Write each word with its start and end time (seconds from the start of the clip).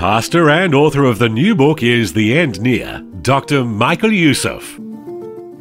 Pastor 0.00 0.48
and 0.48 0.74
author 0.74 1.04
of 1.04 1.18
the 1.18 1.28
new 1.28 1.54
book 1.54 1.82
is 1.82 2.14
The 2.14 2.38
End 2.38 2.62
Near, 2.62 3.04
Dr. 3.20 3.66
Michael 3.66 4.10
Youssef. 4.10 4.80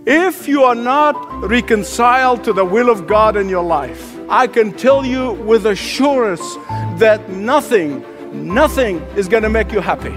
If 0.05 0.47
you 0.47 0.63
are 0.63 0.75
not 0.75 1.43
reconciled 1.43 2.45
to 2.45 2.53
the 2.53 2.63
will 2.63 2.89
of 2.89 3.05
God 3.05 3.35
in 3.35 3.49
your 3.49 3.65
life, 3.65 4.17
I 4.29 4.47
can 4.47 4.71
tell 4.71 5.05
you 5.05 5.33
with 5.33 5.65
assurance 5.65 6.55
that 7.01 7.27
nothing, 7.27 8.01
nothing 8.31 9.01
is 9.17 9.27
going 9.27 9.43
to 9.43 9.49
make 9.49 9.73
you 9.73 9.81
happy. 9.81 10.15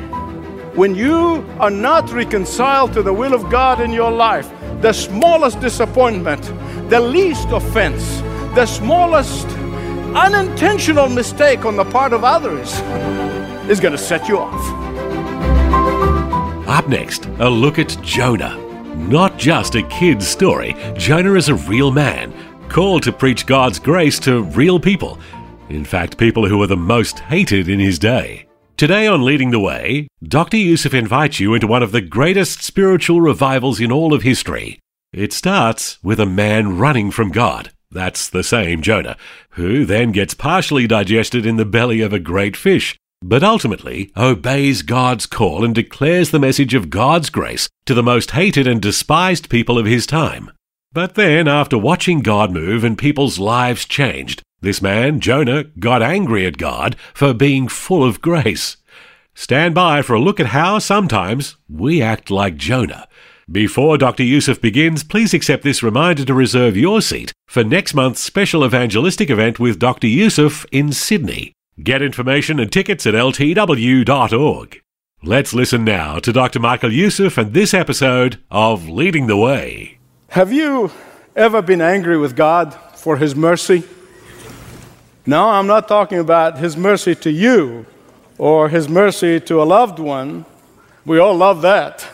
When 0.78 0.94
you 0.94 1.44
are 1.58 1.68
not 1.68 2.08
reconciled 2.12 2.92
to 2.92 3.02
the 3.02 3.12
will 3.12 3.34
of 3.34 3.50
God 3.50 3.80
in 3.80 3.90
your 3.90 4.12
life, 4.12 4.48
the 4.82 4.92
smallest 4.92 5.58
disappointment, 5.58 6.42
the 6.90 7.00
least 7.00 7.48
offense, 7.48 8.20
the 8.54 8.66
smallest 8.66 9.48
unintentional 10.14 11.08
mistake 11.08 11.64
on 11.64 11.74
the 11.74 11.86
part 11.86 12.12
of 12.12 12.22
others 12.22 12.80
is 13.68 13.80
going 13.80 13.92
to 13.92 13.98
set 13.98 14.28
you 14.28 14.38
off. 14.38 14.82
Up 16.68 16.88
next, 16.88 17.26
a 17.38 17.48
look 17.48 17.78
at 17.78 17.96
Jonah. 18.02 18.56
Not 18.94 19.38
just 19.38 19.74
a 19.74 19.82
kid's 19.84 20.26
story, 20.26 20.74
Jonah 20.96 21.34
is 21.34 21.48
a 21.48 21.54
real 21.54 21.90
man, 21.90 22.32
called 22.68 23.02
to 23.02 23.12
preach 23.12 23.46
God's 23.46 23.78
grace 23.78 24.18
to 24.20 24.42
real 24.42 24.80
people. 24.80 25.18
In 25.68 25.84
fact, 25.84 26.18
people 26.18 26.46
who 26.46 26.58
were 26.58 26.66
the 26.66 26.76
most 26.76 27.18
hated 27.20 27.68
in 27.68 27.78
his 27.78 27.98
day. 27.98 28.46
Today 28.76 29.06
on 29.06 29.24
Leading 29.24 29.50
the 29.50 29.60
Way, 29.60 30.08
Dr. 30.22 30.56
Youssef 30.56 30.94
invites 30.94 31.40
you 31.40 31.54
into 31.54 31.66
one 31.66 31.82
of 31.82 31.92
the 31.92 32.00
greatest 32.00 32.62
spiritual 32.62 33.20
revivals 33.20 33.80
in 33.80 33.92
all 33.92 34.12
of 34.12 34.22
history. 34.22 34.80
It 35.12 35.32
starts 35.32 36.02
with 36.02 36.18
a 36.18 36.26
man 36.26 36.78
running 36.78 37.10
from 37.10 37.30
God. 37.30 37.70
That's 37.90 38.28
the 38.28 38.42
same 38.42 38.80
Jonah, 38.80 39.16
who 39.50 39.84
then 39.84 40.10
gets 40.10 40.32
partially 40.32 40.86
digested 40.86 41.44
in 41.44 41.56
the 41.56 41.66
belly 41.66 42.00
of 42.00 42.12
a 42.12 42.18
great 42.18 42.56
fish 42.56 42.96
but 43.22 43.42
ultimately 43.44 44.10
obeys 44.16 44.82
God's 44.82 45.26
call 45.26 45.64
and 45.64 45.74
declares 45.74 46.30
the 46.30 46.38
message 46.38 46.74
of 46.74 46.90
God's 46.90 47.30
grace 47.30 47.68
to 47.86 47.94
the 47.94 48.02
most 48.02 48.32
hated 48.32 48.66
and 48.66 48.82
despised 48.82 49.48
people 49.48 49.78
of 49.78 49.86
his 49.86 50.06
time. 50.06 50.50
But 50.92 51.14
then, 51.14 51.48
after 51.48 51.78
watching 51.78 52.20
God 52.20 52.52
move 52.52 52.84
and 52.84 52.98
people's 52.98 53.38
lives 53.38 53.86
changed, 53.86 54.42
this 54.60 54.82
man, 54.82 55.20
Jonah, 55.20 55.64
got 55.78 56.02
angry 56.02 56.46
at 56.46 56.58
God 56.58 56.96
for 57.14 57.32
being 57.32 57.66
full 57.68 58.04
of 58.04 58.20
grace. 58.20 58.76
Stand 59.34 59.74
by 59.74 60.02
for 60.02 60.14
a 60.14 60.20
look 60.20 60.38
at 60.38 60.46
how 60.46 60.78
sometimes 60.78 61.56
we 61.68 62.02
act 62.02 62.30
like 62.30 62.56
Jonah. 62.56 63.08
Before 63.50 63.98
Dr. 63.98 64.22
Youssef 64.22 64.60
begins, 64.60 65.02
please 65.02 65.34
accept 65.34 65.62
this 65.62 65.82
reminder 65.82 66.24
to 66.24 66.34
reserve 66.34 66.76
your 66.76 67.00
seat 67.02 67.32
for 67.48 67.64
next 67.64 67.94
month's 67.94 68.20
special 68.20 68.64
evangelistic 68.64 69.30
event 69.30 69.58
with 69.58 69.78
Dr. 69.78 70.06
Youssef 70.06 70.64
in 70.70 70.92
Sydney. 70.92 71.52
Get 71.80 72.02
information 72.02 72.60
and 72.60 72.70
tickets 72.70 73.06
at 73.06 73.14
ltw.org. 73.14 74.82
Let's 75.22 75.54
listen 75.54 75.84
now 75.84 76.18
to 76.18 76.30
Dr. 76.30 76.60
Michael 76.60 76.92
Youssef 76.92 77.38
and 77.38 77.54
this 77.54 77.72
episode 77.72 78.38
of 78.50 78.90
Leading 78.90 79.26
the 79.26 79.38
Way. 79.38 79.96
Have 80.28 80.52
you 80.52 80.90
ever 81.34 81.62
been 81.62 81.80
angry 81.80 82.18
with 82.18 82.36
God 82.36 82.74
for 82.94 83.16
His 83.16 83.34
mercy? 83.34 83.84
No, 85.24 85.48
I'm 85.48 85.66
not 85.66 85.88
talking 85.88 86.18
about 86.18 86.58
His 86.58 86.76
mercy 86.76 87.14
to 87.14 87.30
you 87.30 87.86
or 88.36 88.68
His 88.68 88.86
mercy 88.86 89.40
to 89.40 89.62
a 89.62 89.64
loved 89.64 89.98
one. 89.98 90.44
We 91.06 91.18
all 91.18 91.34
love 91.34 91.62
that. 91.62 92.06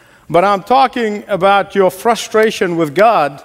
but 0.30 0.42
I'm 0.42 0.62
talking 0.62 1.22
about 1.28 1.74
your 1.74 1.90
frustration 1.90 2.78
with 2.78 2.94
God 2.94 3.44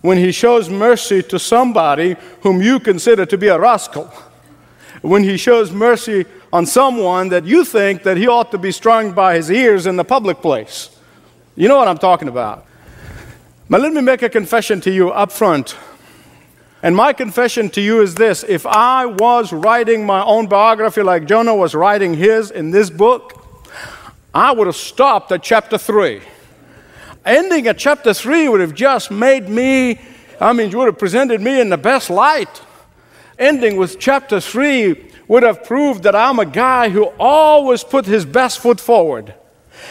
when 0.00 0.16
He 0.16 0.32
shows 0.32 0.70
mercy 0.70 1.22
to 1.24 1.38
somebody 1.38 2.16
whom 2.40 2.62
you 2.62 2.80
consider 2.80 3.26
to 3.26 3.36
be 3.36 3.48
a 3.48 3.60
rascal 3.60 4.10
when 5.02 5.24
he 5.24 5.36
shows 5.36 5.72
mercy 5.72 6.24
on 6.52 6.64
someone 6.64 7.28
that 7.30 7.44
you 7.44 7.64
think 7.64 8.04
that 8.04 8.16
he 8.16 8.28
ought 8.28 8.50
to 8.52 8.58
be 8.58 8.72
strung 8.72 9.12
by 9.12 9.34
his 9.34 9.50
ears 9.50 9.86
in 9.86 9.96
the 9.96 10.04
public 10.04 10.40
place. 10.40 10.96
You 11.56 11.68
know 11.68 11.76
what 11.76 11.88
I'm 11.88 11.98
talking 11.98 12.28
about. 12.28 12.66
But 13.68 13.80
let 13.80 13.92
me 13.92 14.00
make 14.00 14.22
a 14.22 14.28
confession 14.28 14.80
to 14.82 14.90
you 14.90 15.10
up 15.10 15.32
front. 15.32 15.76
And 16.82 16.96
my 16.96 17.12
confession 17.12 17.68
to 17.70 17.80
you 17.80 18.00
is 18.00 18.14
this 18.14 18.44
if 18.48 18.66
I 18.66 19.06
was 19.06 19.52
writing 19.52 20.06
my 20.06 20.22
own 20.22 20.46
biography 20.46 21.02
like 21.02 21.26
Jonah 21.26 21.54
was 21.54 21.74
writing 21.74 22.14
his 22.14 22.50
in 22.50 22.70
this 22.70 22.90
book, 22.90 23.38
I 24.34 24.52
would 24.52 24.66
have 24.66 24.76
stopped 24.76 25.30
at 25.32 25.42
chapter 25.42 25.78
3. 25.78 26.20
Ending 27.24 27.66
at 27.68 27.78
chapter 27.78 28.12
3 28.12 28.48
would 28.48 28.60
have 28.60 28.74
just 28.74 29.10
made 29.10 29.48
me, 29.48 30.00
I 30.40 30.52
mean, 30.52 30.70
you 30.70 30.78
would 30.78 30.86
have 30.86 30.98
presented 30.98 31.40
me 31.40 31.60
in 31.60 31.68
the 31.68 31.78
best 31.78 32.10
light 32.10 32.62
ending 33.38 33.76
with 33.76 33.98
chapter 33.98 34.40
3 34.40 35.10
would 35.28 35.42
have 35.42 35.64
proved 35.64 36.02
that 36.02 36.14
I'm 36.14 36.38
a 36.38 36.46
guy 36.46 36.88
who 36.88 37.04
always 37.18 37.84
put 37.84 38.06
his 38.06 38.24
best 38.24 38.58
foot 38.60 38.80
forward. 38.80 39.34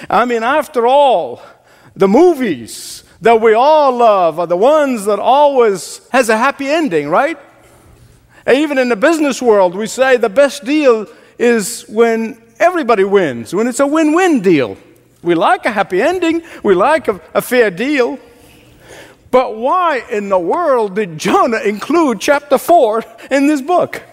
I 0.09 0.25
mean, 0.25 0.43
after 0.43 0.85
all, 0.85 1.41
the 1.95 2.07
movies 2.07 3.03
that 3.21 3.41
we 3.41 3.53
all 3.53 3.95
love 3.97 4.39
are 4.39 4.47
the 4.47 4.57
ones 4.57 5.05
that 5.05 5.19
always 5.19 6.01
has 6.09 6.29
a 6.29 6.37
happy 6.37 6.67
ending, 6.67 7.09
right? 7.09 7.37
And 8.45 8.57
even 8.57 8.77
in 8.77 8.89
the 8.89 8.95
business 8.95 9.41
world, 9.41 9.75
we 9.75 9.87
say 9.87 10.17
the 10.17 10.29
best 10.29 10.63
deal 10.63 11.07
is 11.37 11.85
when 11.87 12.41
everybody 12.59 13.03
wins, 13.03 13.53
when 13.53 13.67
it's 13.67 13.79
a 13.79 13.87
win-win 13.87 14.41
deal. 14.41 14.77
We 15.21 15.35
like 15.35 15.65
a 15.65 15.71
happy 15.71 16.01
ending, 16.01 16.41
we 16.63 16.73
like 16.73 17.07
a, 17.07 17.21
a 17.33 17.41
fair 17.41 17.69
deal. 17.69 18.19
But 19.31 19.55
why 19.55 20.03
in 20.11 20.27
the 20.27 20.37
world 20.37 20.95
did 20.95 21.17
Jonah 21.17 21.61
include 21.61 22.19
chapter 22.19 22.57
4 22.57 23.03
in 23.31 23.47
this 23.47 23.61
book? 23.61 24.03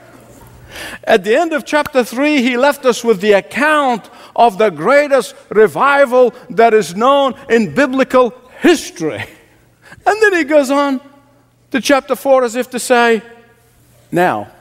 At 1.03 1.25
the 1.25 1.37
end 1.37 1.53
of 1.53 1.65
chapter 1.65 2.05
3, 2.05 2.41
he 2.41 2.57
left 2.57 2.85
us 2.85 3.03
with 3.03 3.21
the 3.21 3.33
account 3.33 4.09
of 4.37 4.59
the 4.59 4.71
greatest 4.71 5.35
revival 5.51 6.33
that 6.51 6.73
is 6.73 6.95
known 6.95 7.35
in 7.51 7.75
biblical 7.75 8.33
history. 8.61 9.25
And 10.07 10.23
then 10.23 10.35
he 10.35 10.45
goes 10.45 10.71
on 10.71 11.01
to 11.73 11.81
chapter 11.81 12.15
4 12.15 12.45
as 12.45 12.55
if 12.55 12.71
to 12.71 12.79
say, 12.79 13.23
Now, 14.13 14.53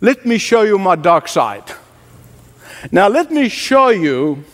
let 0.00 0.24
me 0.24 0.38
show 0.38 0.62
you 0.62 0.78
my 0.78 0.96
dark 0.96 1.28
side. 1.28 1.64
Now, 2.90 3.08
let 3.08 3.30
me 3.30 3.48
show 3.48 3.88
you 3.88 4.44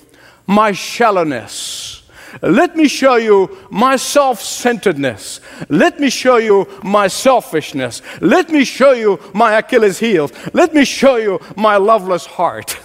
my 0.47 0.73
shallowness. 0.73 1.98
Let 2.43 2.77
me 2.77 2.89
show 2.89 3.17
you 3.17 3.57
my 3.71 3.97
self 3.97 4.41
centeredness. 4.41 5.41
Let 5.69 5.99
me 6.01 6.11
show 6.11 6.37
you 6.37 6.69
my 6.83 7.09
selfishness. 7.09 8.03
Let 8.21 8.51
me 8.51 8.65
show 8.65 8.93
you 8.93 9.21
my 9.35 9.59
Achilles 9.59 9.99
heel. 9.99 10.31
Let 10.53 10.75
me 10.75 10.85
show 10.85 11.17
you 11.17 11.41
my 11.57 11.77
loveless 11.77 12.27
heart. 12.27 12.79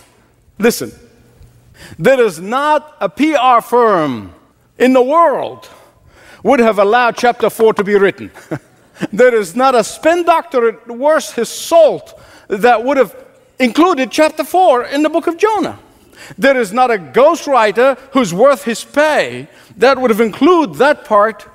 Listen, 0.59 0.91
there 1.97 2.21
is 2.21 2.39
not 2.39 2.95
a 2.99 3.09
PR 3.09 3.61
firm 3.61 4.33
in 4.77 4.93
the 4.93 5.01
world 5.01 5.69
would 6.43 6.59
have 6.59 6.77
allowed 6.77 7.15
chapter 7.15 7.49
4 7.49 7.73
to 7.75 7.83
be 7.83 7.95
written. 7.95 8.29
there 9.11 9.33
is 9.33 9.55
not 9.55 9.75
a 9.75 9.83
spin 9.83 10.23
doctor 10.23 10.79
worth 10.87 11.33
his 11.35 11.49
salt 11.49 12.19
that 12.47 12.83
would 12.83 12.97
have 12.97 13.15
included 13.59 14.11
chapter 14.11 14.43
4 14.43 14.85
in 14.85 15.03
the 15.03 15.09
book 15.09 15.27
of 15.27 15.37
Jonah. 15.37 15.79
There 16.37 16.57
is 16.59 16.71
not 16.73 16.91
a 16.91 16.97
ghostwriter 16.97 17.97
who's 18.11 18.33
worth 18.33 18.63
his 18.63 18.83
pay 18.83 19.47
that 19.77 19.99
would 19.99 20.11
have 20.11 20.21
included 20.21 20.75
that 20.75 21.05
part 21.05 21.47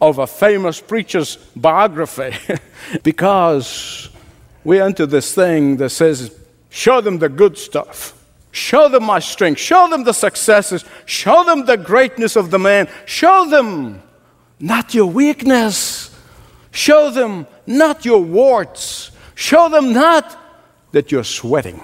of 0.00 0.18
a 0.18 0.26
famous 0.26 0.80
preacher's 0.80 1.36
biography 1.54 2.32
because 3.02 4.08
we 4.64 4.80
enter 4.80 5.06
this 5.06 5.34
thing 5.34 5.76
that 5.76 5.90
says, 5.90 6.38
show 6.70 7.00
them 7.00 7.18
the 7.18 7.28
good 7.28 7.58
stuff. 7.58 8.16
Show 8.52 8.88
them 8.88 9.04
my 9.04 9.20
strength. 9.20 9.60
Show 9.60 9.88
them 9.88 10.04
the 10.04 10.12
successes. 10.12 10.84
Show 11.06 11.44
them 11.44 11.66
the 11.66 11.76
greatness 11.76 12.36
of 12.36 12.50
the 12.50 12.58
man. 12.58 12.88
Show 13.06 13.48
them 13.48 14.02
not 14.58 14.92
your 14.92 15.06
weakness. 15.06 16.14
Show 16.72 17.10
them 17.10 17.46
not 17.66 18.04
your 18.04 18.20
warts. 18.20 19.12
Show 19.34 19.68
them 19.68 19.92
not 19.92 20.36
that 20.92 21.12
you're 21.12 21.24
sweating. 21.24 21.80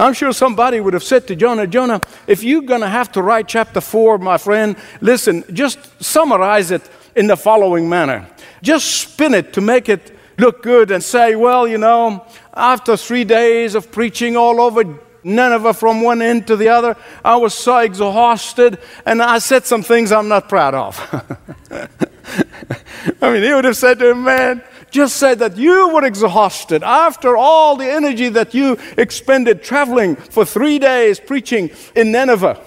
I'm 0.00 0.14
sure 0.14 0.32
somebody 0.32 0.80
would 0.80 0.94
have 0.94 1.04
said 1.04 1.26
to 1.28 1.36
Jonah, 1.36 1.66
Jonah, 1.66 2.00
if 2.26 2.42
you're 2.42 2.62
going 2.62 2.80
to 2.80 2.88
have 2.88 3.12
to 3.12 3.22
write 3.22 3.48
chapter 3.48 3.82
4, 3.82 4.16
my 4.16 4.38
friend, 4.38 4.76
listen, 5.02 5.44
just 5.52 5.78
summarize 6.02 6.70
it 6.70 6.82
in 7.14 7.26
the 7.26 7.36
following 7.36 7.86
manner. 7.86 8.26
Just 8.62 8.86
spin 8.86 9.34
it 9.34 9.52
to 9.52 9.60
make 9.60 9.90
it 9.90 10.16
look 10.38 10.62
good 10.62 10.90
and 10.90 11.04
say, 11.04 11.36
well, 11.36 11.68
you 11.68 11.76
know, 11.76 12.24
after 12.54 12.96
three 12.96 13.24
days 13.24 13.74
of 13.74 13.92
preaching 13.92 14.38
all 14.38 14.62
over 14.62 14.98
Nineveh 15.22 15.74
from 15.74 16.00
one 16.00 16.22
end 16.22 16.46
to 16.46 16.56
the 16.56 16.68
other, 16.68 16.96
I 17.22 17.36
was 17.36 17.52
so 17.52 17.78
exhausted 17.78 18.78
and 19.04 19.22
I 19.22 19.38
said 19.38 19.66
some 19.66 19.82
things 19.82 20.12
I'm 20.12 20.28
not 20.28 20.48
proud 20.48 20.74
of. 20.74 21.98
I 23.22 23.32
mean, 23.32 23.42
he 23.42 23.52
would 23.52 23.64
have 23.64 23.76
said 23.76 23.98
to 23.98 24.10
him, 24.10 24.24
man, 24.24 24.62
just 24.90 25.16
say 25.16 25.34
that 25.36 25.56
you 25.56 25.88
were 25.94 26.04
exhausted 26.04 26.82
after 26.82 27.36
all 27.36 27.76
the 27.76 27.90
energy 27.90 28.28
that 28.30 28.54
you 28.54 28.76
expended 28.96 29.62
traveling 29.62 30.16
for 30.16 30.44
three 30.44 30.78
days 30.78 31.20
preaching 31.20 31.70
in 31.94 32.12
Nineveh, 32.12 32.60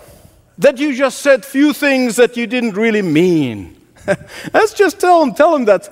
that 0.57 0.77
you 0.77 0.95
just 0.95 1.19
said 1.19 1.43
few 1.43 1.73
things 1.73 2.15
that 2.15 2.37
you 2.37 2.47
didn't 2.47 2.73
really 2.73 3.01
mean. 3.01 3.75
Let's 4.53 4.73
just 4.73 4.99
tell 4.99 5.21
him, 5.21 5.33
tell 5.33 5.55
him 5.55 5.65
that 5.65 5.89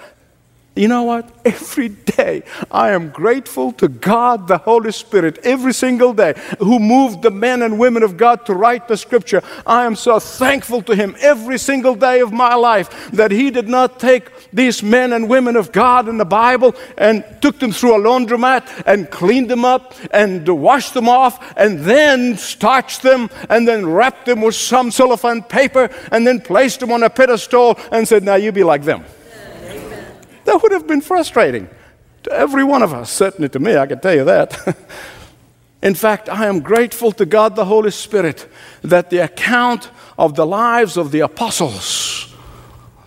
you 0.74 0.88
know 0.88 1.04
what? 1.04 1.30
Every 1.46 1.90
day 1.90 2.44
I 2.70 2.92
am 2.92 3.10
grateful 3.10 3.74
to 3.74 3.90
God, 3.90 4.48
the 4.48 4.58
Holy 4.58 4.92
Spirit, 4.92 5.40
every 5.44 5.74
single 5.74 6.14
day, 6.14 6.34
who 6.60 6.80
moved 6.80 7.24
the 7.24 7.32
men 7.32 7.62
and 7.62 7.80
women 7.80 8.04
of 8.04 8.16
God 8.16 8.46
to 8.46 8.54
write 8.54 8.88
the 8.88 8.96
scripture. 8.96 9.42
I 9.66 9.86
am 9.86 9.96
so 9.96 10.20
thankful 10.20 10.82
to 10.84 10.96
Him 10.96 11.16
every 11.20 11.58
single 11.58 11.96
day 11.96 12.22
of 12.22 12.32
my 12.32 12.54
life 12.56 13.12
that 13.12 13.32
He 13.32 13.50
did 13.50 13.68
not 13.68 14.00
take 14.00 14.52
these 14.52 14.84
men 14.84 15.14
and 15.14 15.28
women 15.30 15.56
of 15.56 15.72
God 15.72 16.08
in 16.08 16.18
the 16.18 16.26
Bible 16.26 16.76
and 16.98 17.26
took 17.42 17.60
them 17.60 17.72
through 17.72 17.96
a 17.96 18.00
laundromat 18.00 18.84
and 18.86 19.10
cleaned 19.10 19.50
them 19.50 19.66
up 19.66 19.96
and 20.12 20.48
washed 20.48 20.94
them 20.94 21.10
off 21.10 21.54
and 21.58 21.80
then 21.80 22.38
starched 22.38 23.02
them 23.02 23.30
and 23.50 23.68
then 23.68 23.86
wrapped 23.86 24.26
them 24.26 24.42
with 24.42 24.56
some 24.56 24.92
cellophane 24.92 25.44
paper 25.44 25.90
and 26.12 26.26
then 26.26 26.40
placed 26.40 26.80
them 26.80 26.92
on 26.92 27.04
a 27.04 27.10
pedestal 27.10 27.80
and 27.92 28.08
said, 28.08 28.24
Now 28.24 28.36
you 28.36 28.52
be 28.52 28.64
like 28.64 28.84
them. 28.84 29.04
That 30.46 30.62
would 30.62 30.72
have 30.72 30.88
been 30.88 31.02
frustrating 31.02 31.70
to 32.24 32.32
every 32.32 32.64
one 32.64 32.84
of 32.84 32.94
us, 32.94 33.12
certainly 33.12 33.50
to 33.50 33.60
me, 33.60 33.78
I 33.78 33.88
can 33.88 34.00
tell 34.00 34.16
you 34.16 34.26
that. 34.26 34.78
In 35.82 35.96
fact, 35.96 36.30
I 36.30 36.46
am 36.46 36.60
grateful 36.60 37.12
to 37.14 37.26
God 37.26 37.56
the 37.56 37.66
Holy 37.66 37.90
Spirit 37.90 38.48
that 38.84 39.10
the 39.10 39.20
account 39.20 39.90
of 40.18 40.36
the 40.36 40.46
lives 40.46 40.98
of 40.98 41.12
the 41.12 41.22
apostles 41.22 42.36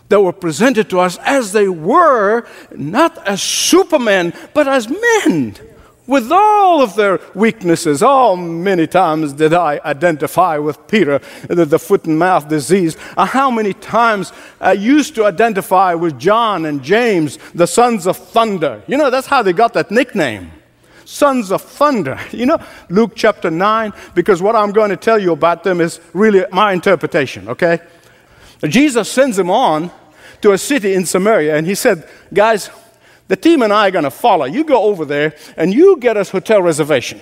that 0.09 0.21
were 0.21 0.33
presented 0.33 0.91
to 0.91 0.99
us 1.01 1.17
as 1.19 1.53
they 1.53 1.69
were, 1.69 2.47
not 2.75 3.17
as 3.27 3.43
supermen, 3.43 4.33
but 4.53 4.67
as 4.67 4.89
men 4.89 5.57
with 6.07 6.31
all 6.31 6.83
of 6.83 6.97
their 6.97 7.21
weaknesses. 7.35 8.03
Oh, 8.03 8.37
many 8.37 8.87
times 8.87 9.33
did 9.33 9.55
I 9.55 9.81
identify 9.85 10.59
with 10.59 10.87
Peter, 10.87 11.21
the, 11.49 11.65
the 11.65 11.79
foot 11.79 12.05
and 12.05 12.19
mouth 12.19 12.49
disease. 12.49 12.97
Uh, 13.17 13.25
how 13.25 13.51
many 13.51 13.73
times 13.73 14.33
I 14.61 14.73
used 14.73 15.15
to 15.15 15.25
identify 15.25 15.95
with 15.95 16.19
John 16.19 16.67
and 16.67 16.83
James, 16.83 17.39
the 17.55 17.67
sons 17.67 18.07
of 18.07 18.17
thunder. 18.17 18.83
You 18.87 18.97
know, 18.97 19.11
that's 19.11 19.27
how 19.27 19.43
they 19.43 19.53
got 19.53 19.73
that 19.75 19.91
nickname. 19.91 20.51
Sons 21.05 21.51
of 21.51 21.63
thunder. 21.63 22.19
You 22.33 22.47
know, 22.47 22.59
Luke 22.89 23.13
chapter 23.15 23.51
9, 23.51 23.93
because 24.15 24.43
what 24.43 24.57
I'm 24.57 24.73
going 24.73 24.91
to 24.91 24.97
tell 24.97 25.19
you 25.19 25.33
about 25.33 25.65
them 25.65 25.81
is 25.81 26.01
really 26.13 26.45
my 26.51 26.73
interpretation, 26.73 27.49
okay? 27.49 27.79
Jesus 28.63 29.11
sends 29.11 29.37
them 29.37 29.51
on 29.51 29.91
to 30.43 30.53
a 30.53 30.59
city 30.59 30.95
in 30.95 31.07
Samaria, 31.07 31.57
and 31.57 31.67
he 31.67 31.75
said, 31.75 32.09
Guys, 32.33 32.71
the 33.29 33.37
team 33.37 33.63
and 33.63 33.73
I 33.73 33.89
are 33.89 33.91
going 33.91 34.05
to 34.05 34.11
follow. 34.11 34.45
You 34.45 34.65
go 34.65 34.83
over 34.83 35.05
there 35.05 35.35
and 35.57 35.73
you 35.73 35.97
get 35.99 36.17
us 36.17 36.31
hotel 36.31 36.63
reservation, 36.63 37.21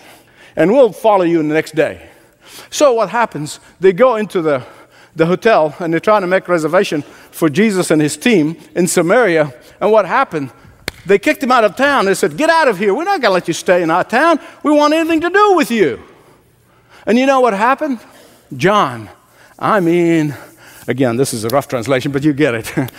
and 0.56 0.72
we'll 0.72 0.92
follow 0.92 1.24
you 1.24 1.38
the 1.38 1.44
next 1.44 1.74
day. 1.74 2.08
So 2.70 2.92
what 2.92 3.08
happens? 3.08 3.60
They 3.80 3.92
go 3.92 4.16
into 4.16 4.42
the, 4.42 4.64
the 5.14 5.26
hotel 5.26 5.74
and 5.78 5.92
they're 5.92 6.00
trying 6.00 6.22
to 6.22 6.26
make 6.26 6.48
reservation 6.48 7.02
for 7.02 7.48
Jesus 7.48 7.90
and 7.90 8.02
his 8.02 8.16
team 8.16 8.56
in 8.74 8.86
Samaria. 8.86 9.54
And 9.80 9.92
what 9.92 10.06
happened? 10.06 10.50
They 11.06 11.18
kicked 11.18 11.42
him 11.42 11.50
out 11.50 11.64
of 11.64 11.76
town. 11.76 12.04
They 12.04 12.14
said, 12.14 12.36
Get 12.36 12.50
out 12.50 12.68
of 12.68 12.78
here. 12.78 12.94
We're 12.94 13.04
not 13.04 13.20
going 13.20 13.30
to 13.30 13.34
let 13.34 13.48
you 13.48 13.54
stay 13.54 13.82
in 13.82 13.90
our 13.90 14.04
town. 14.04 14.38
We 14.62 14.72
want 14.72 14.94
anything 14.94 15.20
to 15.22 15.30
do 15.30 15.54
with 15.54 15.70
you. 15.70 16.02
And 17.06 17.18
you 17.18 17.26
know 17.26 17.40
what 17.40 17.54
happened? 17.54 17.98
John, 18.56 19.08
I 19.58 19.80
mean, 19.80 20.36
Again, 20.88 21.16
this 21.16 21.32
is 21.32 21.44
a 21.44 21.48
rough 21.48 21.68
translation, 21.68 22.12
but 22.12 22.24
you 22.24 22.32
get 22.32 22.54
it. 22.54 22.72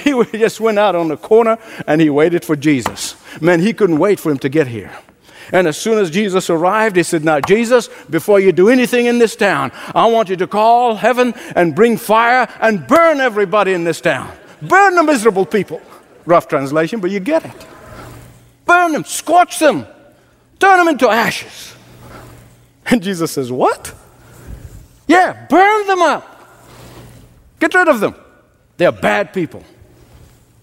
He 0.00 0.38
just 0.38 0.60
went 0.60 0.78
out 0.78 0.94
on 0.94 1.08
the 1.08 1.16
corner 1.16 1.58
and 1.86 2.00
he 2.00 2.10
waited 2.10 2.44
for 2.44 2.56
Jesus. 2.56 3.16
Man, 3.40 3.60
he 3.60 3.72
couldn't 3.72 3.98
wait 3.98 4.20
for 4.20 4.30
him 4.30 4.38
to 4.38 4.48
get 4.48 4.66
here. 4.66 4.90
And 5.52 5.66
as 5.66 5.76
soon 5.76 5.98
as 5.98 6.10
Jesus 6.10 6.48
arrived, 6.48 6.96
he 6.96 7.02
said, 7.02 7.24
Now, 7.24 7.40
Jesus, 7.40 7.88
before 8.08 8.38
you 8.40 8.52
do 8.52 8.68
anything 8.68 9.06
in 9.06 9.18
this 9.18 9.34
town, 9.34 9.72
I 9.94 10.06
want 10.06 10.28
you 10.28 10.36
to 10.36 10.46
call 10.46 10.94
heaven 10.94 11.34
and 11.56 11.74
bring 11.74 11.96
fire 11.96 12.48
and 12.60 12.86
burn 12.86 13.20
everybody 13.20 13.72
in 13.72 13.84
this 13.84 14.00
town. 14.00 14.32
Burn 14.62 14.94
the 14.94 15.02
miserable 15.02 15.46
people. 15.46 15.80
Rough 16.26 16.46
translation, 16.46 17.00
but 17.00 17.10
you 17.10 17.20
get 17.20 17.44
it. 17.44 17.66
Burn 18.66 18.92
them, 18.92 19.04
scorch 19.04 19.58
them, 19.58 19.86
turn 20.60 20.78
them 20.78 20.88
into 20.88 21.08
ashes. 21.08 21.74
And 22.86 23.02
Jesus 23.02 23.32
says, 23.32 23.50
What? 23.50 23.94
Yeah, 25.08 25.46
burn 25.46 25.86
them 25.88 26.02
up. 26.02 26.29
Get 27.60 27.74
rid 27.74 27.88
of 27.88 28.00
them. 28.00 28.14
They 28.76 28.86
are 28.86 28.92
bad 28.92 29.32
people. 29.32 29.62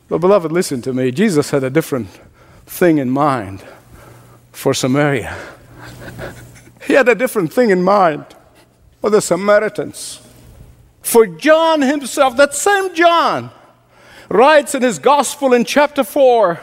But, 0.09 0.19
beloved, 0.19 0.51
listen 0.51 0.81
to 0.81 0.93
me. 0.93 1.11
Jesus 1.11 1.51
had 1.51 1.63
a 1.63 1.69
different 1.69 2.09
thing 2.65 2.97
in 2.97 3.09
mind 3.09 3.63
for 4.51 4.73
Samaria. 4.73 5.37
he 6.87 6.93
had 6.93 7.07
a 7.07 7.15
different 7.15 7.53
thing 7.53 7.69
in 7.69 7.83
mind 7.83 8.25
for 8.99 9.09
the 9.09 9.21
Samaritans. 9.21 10.21
For 11.01 11.27
John 11.27 11.81
himself, 11.81 12.35
that 12.37 12.53
same 12.53 12.93
John, 12.93 13.51
writes 14.29 14.75
in 14.75 14.81
his 14.81 14.99
gospel 14.99 15.53
in 15.53 15.63
chapter 15.63 16.03
4 16.03 16.59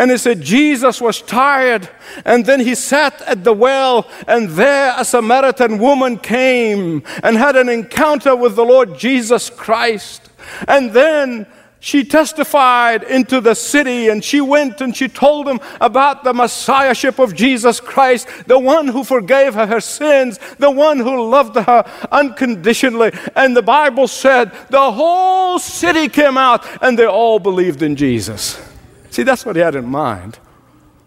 and 0.00 0.10
he 0.10 0.16
said, 0.16 0.40
Jesus 0.40 0.98
was 0.98 1.20
tired. 1.20 1.86
And 2.24 2.46
then 2.46 2.60
he 2.60 2.74
sat 2.74 3.20
at 3.20 3.44
the 3.44 3.52
well, 3.52 4.08
and 4.26 4.48
there 4.48 4.94
a 4.96 5.04
Samaritan 5.04 5.78
woman 5.78 6.16
came 6.16 7.02
and 7.22 7.36
had 7.36 7.54
an 7.54 7.68
encounter 7.68 8.34
with 8.34 8.56
the 8.56 8.64
Lord 8.64 8.98
Jesus 8.98 9.50
Christ. 9.50 10.30
And 10.66 10.92
then 10.92 11.46
she 11.80 12.02
testified 12.02 13.02
into 13.02 13.42
the 13.42 13.54
city 13.54 14.08
and 14.08 14.24
she 14.24 14.40
went 14.40 14.80
and 14.80 14.96
she 14.96 15.06
told 15.06 15.46
them 15.46 15.60
about 15.82 16.24
the 16.24 16.32
messiahship 16.32 17.18
of 17.18 17.34
Jesus 17.34 17.78
Christ, 17.78 18.26
the 18.46 18.58
one 18.58 18.88
who 18.88 19.04
forgave 19.04 19.52
her 19.52 19.66
her 19.66 19.80
sins, 19.80 20.38
the 20.58 20.70
one 20.70 20.98
who 20.98 21.28
loved 21.28 21.56
her 21.56 21.84
unconditionally. 22.10 23.12
And 23.36 23.54
the 23.54 23.60
Bible 23.60 24.08
said 24.08 24.50
the 24.70 24.92
whole 24.92 25.58
city 25.58 26.08
came 26.08 26.38
out 26.38 26.64
and 26.82 26.98
they 26.98 27.06
all 27.06 27.38
believed 27.38 27.82
in 27.82 27.96
Jesus. 27.96 28.69
See, 29.10 29.24
that's 29.24 29.44
what 29.44 29.56
he 29.56 29.62
had 29.62 29.74
in 29.74 29.86
mind 29.86 30.38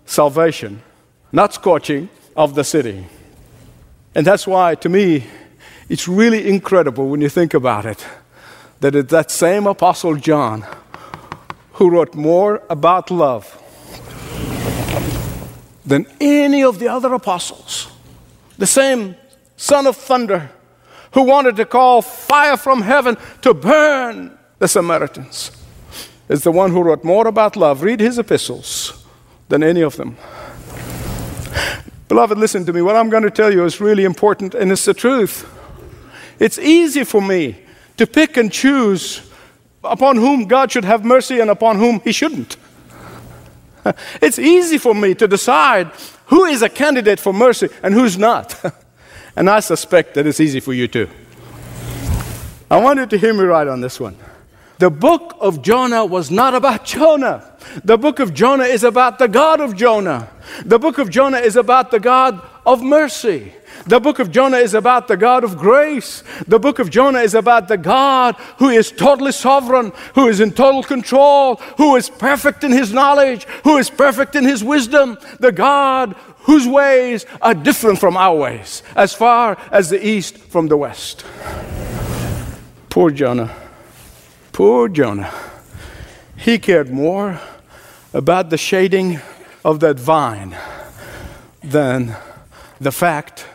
salvation, 0.05 0.81
not 1.31 1.53
scorching 1.53 2.09
of 2.35 2.55
the 2.55 2.63
city. 2.63 3.07
And 4.13 4.27
that's 4.27 4.45
why, 4.45 4.75
to 4.75 4.89
me, 4.89 5.25
it's 5.89 6.07
really 6.07 6.47
incredible 6.47 7.09
when 7.09 7.21
you 7.21 7.29
think 7.29 7.53
about 7.53 7.85
it 7.85 8.05
that 8.81 8.95
it's 8.95 9.11
that 9.11 9.31
same 9.31 9.65
Apostle 9.65 10.15
John 10.15 10.65
who 11.73 11.89
wrote 11.89 12.13
more 12.13 12.61
about 12.69 13.09
love 13.09 13.59
than 15.85 16.05
any 16.19 16.63
of 16.63 16.79
the 16.79 16.89
other 16.89 17.13
apostles. 17.13 17.89
The 18.57 18.67
same 18.67 19.15
son 19.55 19.87
of 19.87 19.95
thunder 19.95 20.51
who 21.13 21.23
wanted 21.23 21.55
to 21.55 21.65
call 21.65 22.01
fire 22.01 22.57
from 22.57 22.81
heaven 22.81 23.17
to 23.41 23.53
burn 23.53 24.37
the 24.59 24.67
Samaritans 24.67 25.51
is 26.33 26.41
the 26.41 26.51
one 26.51 26.71
who 26.71 26.81
wrote 26.81 27.03
more 27.03 27.27
about 27.27 27.55
love. 27.55 27.83
Read 27.83 27.99
his 27.99 28.17
epistles 28.17 29.05
than 29.49 29.61
any 29.61 29.81
of 29.81 29.97
them. 29.97 30.17
Beloved, 32.07 32.39
listen 32.39 32.65
to 32.65 32.73
me. 32.73 32.81
What 32.81 32.95
I'm 32.95 33.11
going 33.11 33.21
to 33.21 33.29
tell 33.29 33.53
you 33.53 33.63
is 33.65 33.79
really 33.79 34.03
important, 34.03 34.55
and 34.55 34.71
it's 34.71 34.83
the 34.83 34.95
truth. 34.95 35.47
It's 36.39 36.57
easy 36.57 37.03
for 37.03 37.21
me 37.21 37.57
to 37.97 38.07
pick 38.07 38.35
and 38.35 38.51
choose 38.51 39.29
upon 39.83 40.17
whom 40.17 40.47
God 40.47 40.71
should 40.71 40.85
have 40.85 41.05
mercy 41.05 41.39
and 41.39 41.51
upon 41.51 41.77
whom 41.77 41.99
He 41.99 42.11
shouldn't. 42.11 42.57
It's 44.21 44.39
easy 44.39 44.77
for 44.77 44.95
me 44.95 45.13
to 45.15 45.27
decide 45.27 45.91
who 46.27 46.45
is 46.45 46.61
a 46.61 46.69
candidate 46.69 47.19
for 47.19 47.33
mercy 47.33 47.67
and 47.83 47.93
who's 47.93 48.17
not. 48.17 48.55
and 49.35 49.49
I 49.49 49.59
suspect 49.59 50.13
that 50.13 50.25
it's 50.25 50.39
easy 50.39 50.61
for 50.61 50.73
you 50.73 50.87
too. 50.87 51.09
I 52.71 52.77
want 52.81 52.99
you 52.99 53.05
to 53.05 53.17
hear 53.17 53.33
me 53.33 53.43
right 53.43 53.67
on 53.67 53.81
this 53.81 53.99
one. 53.99 54.15
The 54.79 54.89
book 54.89 55.37
of 55.39 55.61
Jonah 55.61 56.05
was 56.05 56.31
not 56.31 56.55
about 56.55 56.83
Jonah. 56.85 57.49
The 57.83 57.97
book 57.97 58.19
of 58.19 58.33
Jonah 58.33 58.65
is 58.65 58.83
about 58.83 59.19
the 59.19 59.27
God 59.27 59.61
of 59.61 59.75
Jonah. 59.75 60.29
The 60.65 60.79
book 60.79 60.97
of 60.97 61.09
Jonah 61.09 61.37
is 61.37 61.55
about 61.55 61.91
the 61.91 61.99
God 61.99 62.41
of 62.65 62.81
mercy. 62.81 63.53
The 63.85 63.99
book 63.99 64.19
of 64.19 64.31
Jonah 64.31 64.57
is 64.57 64.73
about 64.73 65.07
the 65.07 65.17
God 65.17 65.43
of 65.43 65.57
grace. 65.57 66.23
The 66.47 66.59
book 66.59 66.79
of 66.79 66.89
Jonah 66.89 67.19
is 67.19 67.35
about 67.35 67.67
the 67.67 67.77
God 67.77 68.35
who 68.57 68.69
is 68.69 68.91
totally 68.91 69.31
sovereign, 69.31 69.91
who 70.15 70.27
is 70.27 70.39
in 70.39 70.51
total 70.51 70.83
control, 70.83 71.55
who 71.77 71.95
is 71.95 72.09
perfect 72.09 72.63
in 72.63 72.71
his 72.71 72.93
knowledge, 72.93 73.45
who 73.63 73.77
is 73.77 73.89
perfect 73.89 74.35
in 74.35 74.43
his 74.43 74.63
wisdom. 74.63 75.17
The 75.39 75.51
God 75.51 76.13
whose 76.39 76.67
ways 76.67 77.25
are 77.41 77.53
different 77.53 77.99
from 77.99 78.17
our 78.17 78.35
ways, 78.35 78.83
as 78.95 79.13
far 79.13 79.57
as 79.71 79.89
the 79.89 80.05
east 80.05 80.37
from 80.37 80.67
the 80.67 80.77
west. 80.77 81.25
Poor 82.89 83.11
Jonah. 83.11 83.62
Poor 84.53 84.87
Jonah. 84.87 85.33
He 86.37 86.59
cared 86.59 86.91
more 86.91 87.41
about 88.13 88.51
the 88.51 88.57
shading 88.57 89.19
of 89.65 89.79
that 89.79 89.99
vine 89.99 90.55
than 91.63 92.15
the 92.79 92.91
fact 92.91 93.47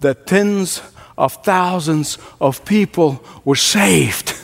that 0.00 0.26
tens 0.26 0.80
of 1.18 1.34
thousands 1.44 2.16
of 2.40 2.64
people 2.64 3.22
were 3.44 3.56
saved. 3.56 4.34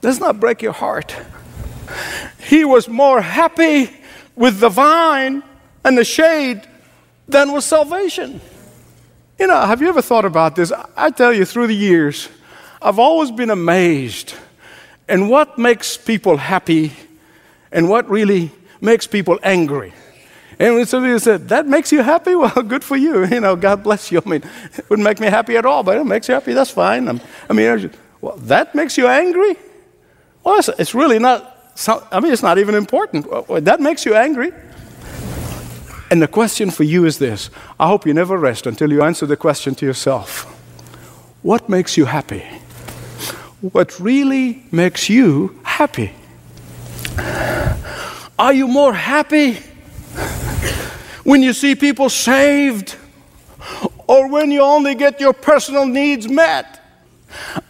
Does 0.00 0.18
not 0.20 0.40
break 0.40 0.62
your 0.62 0.72
heart. 0.72 1.14
He 2.40 2.64
was 2.64 2.88
more 2.88 3.20
happy 3.20 3.90
with 4.36 4.58
the 4.58 4.70
vine 4.70 5.42
and 5.84 5.98
the 5.98 6.04
shade 6.04 6.66
than 7.28 7.52
with 7.52 7.64
salvation. 7.64 8.40
You 9.38 9.48
know, 9.48 9.60
have 9.60 9.82
you 9.82 9.88
ever 9.90 10.00
thought 10.00 10.24
about 10.24 10.56
this? 10.56 10.72
I 10.96 11.10
tell 11.10 11.34
you, 11.34 11.44
through 11.44 11.66
the 11.66 11.76
years, 11.76 12.30
I've 12.80 12.98
always 12.98 13.30
been 13.30 13.50
amazed 13.50 14.32
in 15.08 15.28
what 15.28 15.58
makes 15.58 15.96
people 15.96 16.36
happy 16.36 16.92
and 17.72 17.88
what 17.88 18.08
really 18.08 18.50
makes 18.80 19.06
people 19.06 19.38
angry. 19.42 19.92
And 20.58 20.88
somebody 20.88 21.18
said, 21.18 21.48
That 21.48 21.66
makes 21.66 21.92
you 21.92 22.02
happy? 22.02 22.34
Well, 22.36 22.62
good 22.62 22.84
for 22.84 22.96
you. 22.96 23.26
You 23.26 23.40
know, 23.40 23.56
God 23.56 23.82
bless 23.82 24.10
you. 24.10 24.22
I 24.26 24.28
mean, 24.28 24.42
it 24.76 24.88
wouldn't 24.88 25.04
make 25.04 25.20
me 25.20 25.26
happy 25.26 25.56
at 25.56 25.66
all, 25.66 25.82
but 25.82 25.96
it 25.96 26.04
makes 26.04 26.28
you 26.28 26.34
happy. 26.34 26.54
That's 26.54 26.70
fine. 26.70 27.08
I'm, 27.08 27.20
i 27.48 27.52
mean, 27.52 27.90
well, 28.20 28.36
that 28.36 28.74
makes 28.74 28.96
you 28.96 29.06
angry? 29.06 29.56
Well, 30.42 30.58
it's, 30.58 30.68
it's 30.78 30.94
really 30.94 31.18
not, 31.18 31.74
I 32.10 32.20
mean, 32.20 32.32
it's 32.32 32.42
not 32.42 32.58
even 32.58 32.74
important. 32.74 33.26
Well, 33.48 33.60
that 33.60 33.80
makes 33.80 34.06
you 34.06 34.14
angry. 34.14 34.52
And 36.10 36.22
the 36.22 36.28
question 36.28 36.70
for 36.70 36.84
you 36.84 37.04
is 37.04 37.18
this 37.18 37.50
I 37.78 37.88
hope 37.88 38.06
you 38.06 38.14
never 38.14 38.38
rest 38.38 38.66
until 38.66 38.92
you 38.92 39.02
answer 39.02 39.26
the 39.26 39.36
question 39.36 39.74
to 39.76 39.86
yourself 39.86 40.44
What 41.42 41.68
makes 41.68 41.96
you 41.96 42.06
happy? 42.06 42.44
What 43.60 43.98
really 43.98 44.62
makes 44.70 45.08
you 45.08 45.58
happy? 45.62 46.12
Are 48.38 48.52
you 48.52 48.68
more 48.68 48.92
happy 48.92 49.58
when 51.24 51.42
you 51.42 51.52
see 51.52 51.74
people 51.74 52.10
saved 52.10 52.96
or 54.06 54.28
when 54.28 54.50
you 54.50 54.60
only 54.60 54.94
get 54.94 55.20
your 55.20 55.32
personal 55.32 55.86
needs 55.86 56.28
met? 56.28 56.80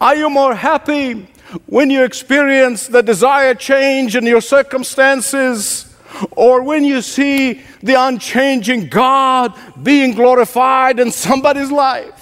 Are 0.01 0.15
you 0.15 0.29
more 0.29 0.53
happy 0.53 1.27
when 1.65 1.89
you 1.89 2.03
experience 2.03 2.87
the 2.87 3.01
desired 3.01 3.59
change 3.59 4.15
in 4.15 4.25
your 4.25 4.41
circumstances? 4.41 5.87
or 6.31 6.63
when 6.63 6.83
you 6.83 7.01
see 7.01 7.61
the 7.83 7.93
unchanging 7.93 8.87
God 8.87 9.53
being 9.83 10.13
glorified 10.13 10.99
in 10.99 11.11
somebody's 11.11 11.71
life. 11.71 12.16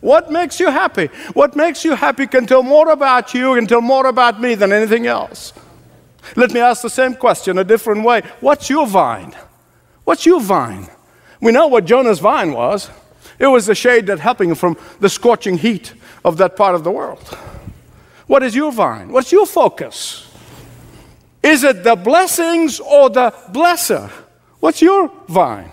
What 0.00 0.30
makes 0.30 0.60
you 0.60 0.70
happy? 0.70 1.06
What 1.34 1.56
makes 1.56 1.84
you 1.84 1.94
happy 1.94 2.26
can 2.26 2.46
tell 2.46 2.62
more 2.62 2.90
about 2.90 3.34
you 3.34 3.54
and 3.54 3.68
tell 3.68 3.80
more 3.80 4.06
about 4.06 4.40
me 4.40 4.54
than 4.54 4.72
anything 4.72 5.06
else. 5.06 5.52
Let 6.36 6.52
me 6.52 6.60
ask 6.60 6.82
the 6.82 6.90
same 6.90 7.14
question 7.14 7.58
a 7.58 7.64
different 7.64 8.04
way. 8.04 8.22
What's 8.40 8.70
your 8.70 8.86
vine? 8.86 9.34
What's 10.04 10.26
your 10.26 10.40
vine? 10.40 10.88
We 11.40 11.52
know 11.52 11.66
what 11.66 11.84
Jonah's 11.84 12.18
vine 12.18 12.52
was. 12.52 12.90
It 13.38 13.46
was 13.46 13.66
the 13.66 13.74
shade 13.74 14.06
that 14.06 14.18
helping 14.18 14.50
him 14.50 14.56
from 14.56 14.76
the 15.00 15.08
scorching 15.08 15.58
heat 15.58 15.94
of 16.24 16.36
that 16.38 16.56
part 16.56 16.74
of 16.74 16.84
the 16.84 16.90
world. 16.90 17.22
What 18.26 18.42
is 18.42 18.54
your 18.54 18.72
vine? 18.72 19.10
What's 19.10 19.32
your 19.32 19.46
focus? 19.46 20.30
Is 21.42 21.64
it 21.64 21.84
the 21.84 21.96
blessings 21.96 22.80
or 22.80 23.08
the 23.10 23.30
blesser? 23.52 24.10
What's 24.60 24.82
your 24.82 25.10
vine? 25.28 25.70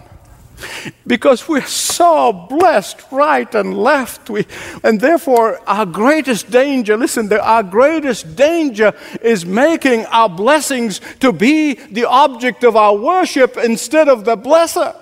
Because 1.06 1.48
we're 1.48 1.66
so 1.66 2.32
blessed 2.34 3.00
right 3.12 3.54
and 3.56 3.78
left. 3.78 4.30
We, 4.30 4.46
and 4.84 5.00
therefore, 5.00 5.60
our 5.68 5.86
greatest 5.86 6.50
danger, 6.50 6.98
listen, 6.98 7.32
our 7.34 7.64
greatest 7.64 8.36
danger 8.36 8.94
is 9.22 9.46
making 9.46 10.06
our 10.06 10.30
blessings 10.30 11.02
to 11.20 11.32
be 11.32 11.74
the 11.74 12.06
object 12.06 12.64
of 12.64 12.76
our 12.76 12.96
worship 12.96 13.58
instead 13.58 14.08
of 14.08 14.26
the 14.26 14.38
blesser. 14.38 14.96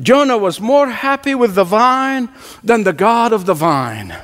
Jonah 0.00 0.38
was 0.38 0.60
more 0.60 0.88
happy 0.88 1.34
with 1.34 1.54
the 1.54 1.64
vine 1.64 2.28
than 2.62 2.82
the 2.82 2.92
God 2.92 3.32
of 3.32 3.46
the 3.46 3.54
vine. 3.54 4.14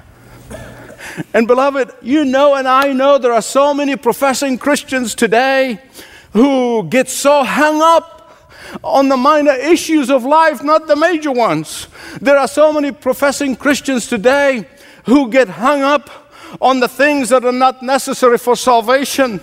And 1.33 1.47
beloved, 1.47 1.91
you 2.03 2.25
know 2.25 2.55
and 2.55 2.67
I 2.67 2.93
know 2.93 3.19
there 3.19 3.33
are 3.33 3.43
so 3.43 3.75
many 3.75 3.97
professing 3.97 4.59
Christians 4.59 5.15
today 5.15 5.81
who 6.33 6.85
get 6.89 7.09
so 7.09 7.45
hung 7.45 7.81
up 7.83 8.20
on 8.83 9.09
the 9.09 9.17
minor 9.17 9.53
issues 9.53 10.11
of 10.11 10.25
life, 10.25 10.63
not 10.63 10.87
the 10.87 10.97
major 10.97 11.33
ones. 11.33 11.89
There 12.21 12.37
are 12.37 12.49
so 12.49 12.73
many 12.73 12.93
professing 12.93 13.57
Christians 13.57 14.07
today 14.07 14.67
who 15.05 15.31
get 15.31 15.49
hung 15.49 15.83
up 15.83 16.11
on 16.61 16.81
the 16.81 16.89
things 16.89 17.29
that 17.29 17.45
are 17.45 17.53
not 17.53 17.83
necessary 17.83 18.39
for 18.39 18.57
salvation 18.57 19.41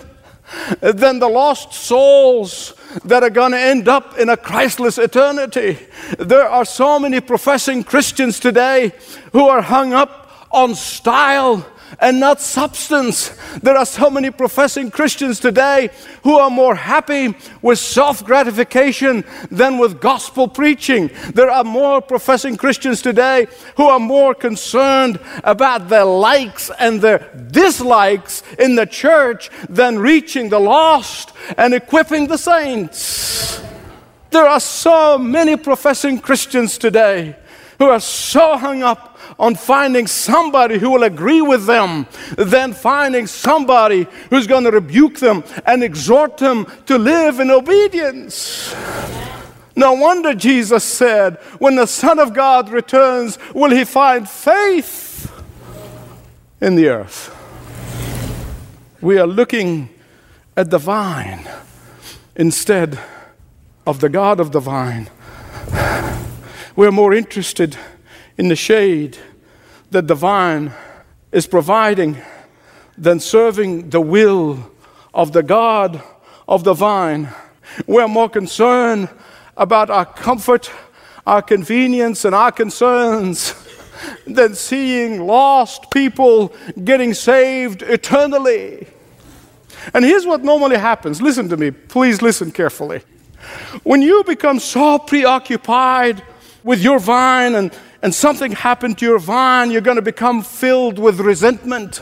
than 0.80 1.18
the 1.18 1.28
lost 1.28 1.72
souls 1.74 2.74
that 3.04 3.22
are 3.22 3.30
going 3.30 3.52
to 3.52 3.58
end 3.58 3.88
up 3.88 4.18
in 4.18 4.28
a 4.28 4.36
Christless 4.36 4.98
eternity. 4.98 5.78
There 6.18 6.48
are 6.48 6.64
so 6.64 6.98
many 6.98 7.20
professing 7.20 7.84
Christians 7.84 8.40
today 8.40 8.92
who 9.32 9.46
are 9.48 9.62
hung 9.62 9.92
up 9.92 10.48
on 10.50 10.74
style 10.74 11.66
and 12.00 12.20
not 12.20 12.40
substance. 12.40 13.28
There 13.62 13.76
are 13.76 13.86
so 13.86 14.10
many 14.10 14.30
professing 14.30 14.90
Christians 14.90 15.40
today 15.40 15.90
who 16.22 16.38
are 16.38 16.50
more 16.50 16.74
happy 16.74 17.34
with 17.62 17.78
self 17.78 18.24
gratification 18.24 19.24
than 19.50 19.78
with 19.78 20.00
gospel 20.00 20.48
preaching. 20.48 21.10
There 21.34 21.50
are 21.50 21.64
more 21.64 22.00
professing 22.00 22.56
Christians 22.56 23.02
today 23.02 23.46
who 23.76 23.84
are 23.84 24.00
more 24.00 24.34
concerned 24.34 25.20
about 25.44 25.88
their 25.88 26.04
likes 26.04 26.70
and 26.78 27.00
their 27.00 27.30
dislikes 27.50 28.42
in 28.58 28.74
the 28.74 28.86
church 28.86 29.50
than 29.68 29.98
reaching 29.98 30.48
the 30.48 30.58
lost 30.58 31.32
and 31.56 31.74
equipping 31.74 32.26
the 32.26 32.38
saints. 32.38 33.62
There 34.30 34.46
are 34.46 34.60
so 34.60 35.16
many 35.16 35.56
professing 35.56 36.18
Christians 36.18 36.76
today 36.76 37.36
who 37.78 37.86
are 37.86 38.00
so 38.00 38.58
hung 38.58 38.82
up 38.82 39.07
on 39.38 39.54
finding 39.54 40.06
somebody 40.06 40.78
who 40.78 40.90
will 40.90 41.02
agree 41.02 41.40
with 41.40 41.66
them 41.66 42.06
than 42.36 42.72
finding 42.72 43.26
somebody 43.26 44.06
who's 44.30 44.46
going 44.46 44.64
to 44.64 44.70
rebuke 44.70 45.18
them 45.18 45.42
and 45.66 45.82
exhort 45.82 46.36
them 46.38 46.66
to 46.86 46.98
live 46.98 47.40
in 47.40 47.50
obedience. 47.50 48.74
No 49.76 49.92
wonder 49.92 50.34
Jesus 50.34 50.82
said, 50.82 51.36
When 51.58 51.76
the 51.76 51.86
Son 51.86 52.18
of 52.18 52.34
God 52.34 52.68
returns, 52.68 53.38
will 53.54 53.70
he 53.70 53.84
find 53.84 54.28
faith 54.28 55.32
in 56.60 56.74
the 56.74 56.88
earth? 56.88 57.34
We 59.00 59.18
are 59.18 59.26
looking 59.26 59.90
at 60.56 60.70
the 60.70 60.78
vine 60.78 61.48
instead 62.34 62.98
of 63.86 64.00
the 64.00 64.08
God 64.08 64.40
of 64.40 64.50
the 64.50 64.58
vine. 64.58 65.08
We're 66.74 66.90
more 66.90 67.14
interested 67.14 67.76
in 68.38 68.48
the 68.48 68.56
shade 68.56 69.18
that 69.90 70.06
the 70.06 70.14
vine 70.14 70.72
is 71.32 71.46
providing 71.46 72.16
than 72.96 73.20
serving 73.20 73.90
the 73.90 74.00
will 74.00 74.70
of 75.12 75.32
the 75.32 75.42
God 75.42 76.02
of 76.46 76.64
the 76.64 76.72
vine. 76.72 77.28
We're 77.86 78.08
more 78.08 78.28
concerned 78.28 79.08
about 79.56 79.90
our 79.90 80.06
comfort, 80.06 80.70
our 81.26 81.42
convenience, 81.42 82.24
and 82.24 82.34
our 82.34 82.52
concerns 82.52 83.54
than 84.26 84.54
seeing 84.54 85.26
lost 85.26 85.90
people 85.90 86.54
getting 86.84 87.14
saved 87.14 87.82
eternally. 87.82 88.86
And 89.92 90.04
here's 90.04 90.26
what 90.26 90.44
normally 90.44 90.76
happens 90.76 91.20
listen 91.20 91.48
to 91.48 91.56
me, 91.56 91.70
please 91.72 92.22
listen 92.22 92.52
carefully. 92.52 93.02
When 93.82 94.02
you 94.02 94.24
become 94.24 94.58
so 94.58 94.98
preoccupied 94.98 96.22
with 96.62 96.82
your 96.82 96.98
vine 96.98 97.54
and 97.54 97.72
and 98.02 98.14
something 98.14 98.52
happened 98.52 98.98
to 98.98 99.06
your 99.06 99.18
vine, 99.18 99.70
you're 99.70 99.80
going 99.80 99.96
to 99.96 100.02
become 100.02 100.42
filled 100.42 100.98
with 100.98 101.20
resentment 101.20 102.00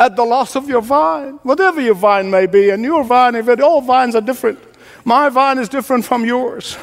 at 0.00 0.16
the 0.16 0.24
loss 0.24 0.56
of 0.56 0.68
your 0.68 0.82
vine, 0.82 1.34
whatever 1.42 1.80
your 1.80 1.94
vine 1.94 2.30
may 2.30 2.46
be. 2.46 2.70
And 2.70 2.82
your 2.82 3.04
vine, 3.04 3.34
if 3.34 3.48
it, 3.48 3.60
all 3.60 3.80
vines 3.80 4.14
are 4.14 4.20
different, 4.20 4.58
my 5.04 5.28
vine 5.28 5.58
is 5.58 5.68
different 5.68 6.04
from 6.04 6.24
yours. 6.24 6.76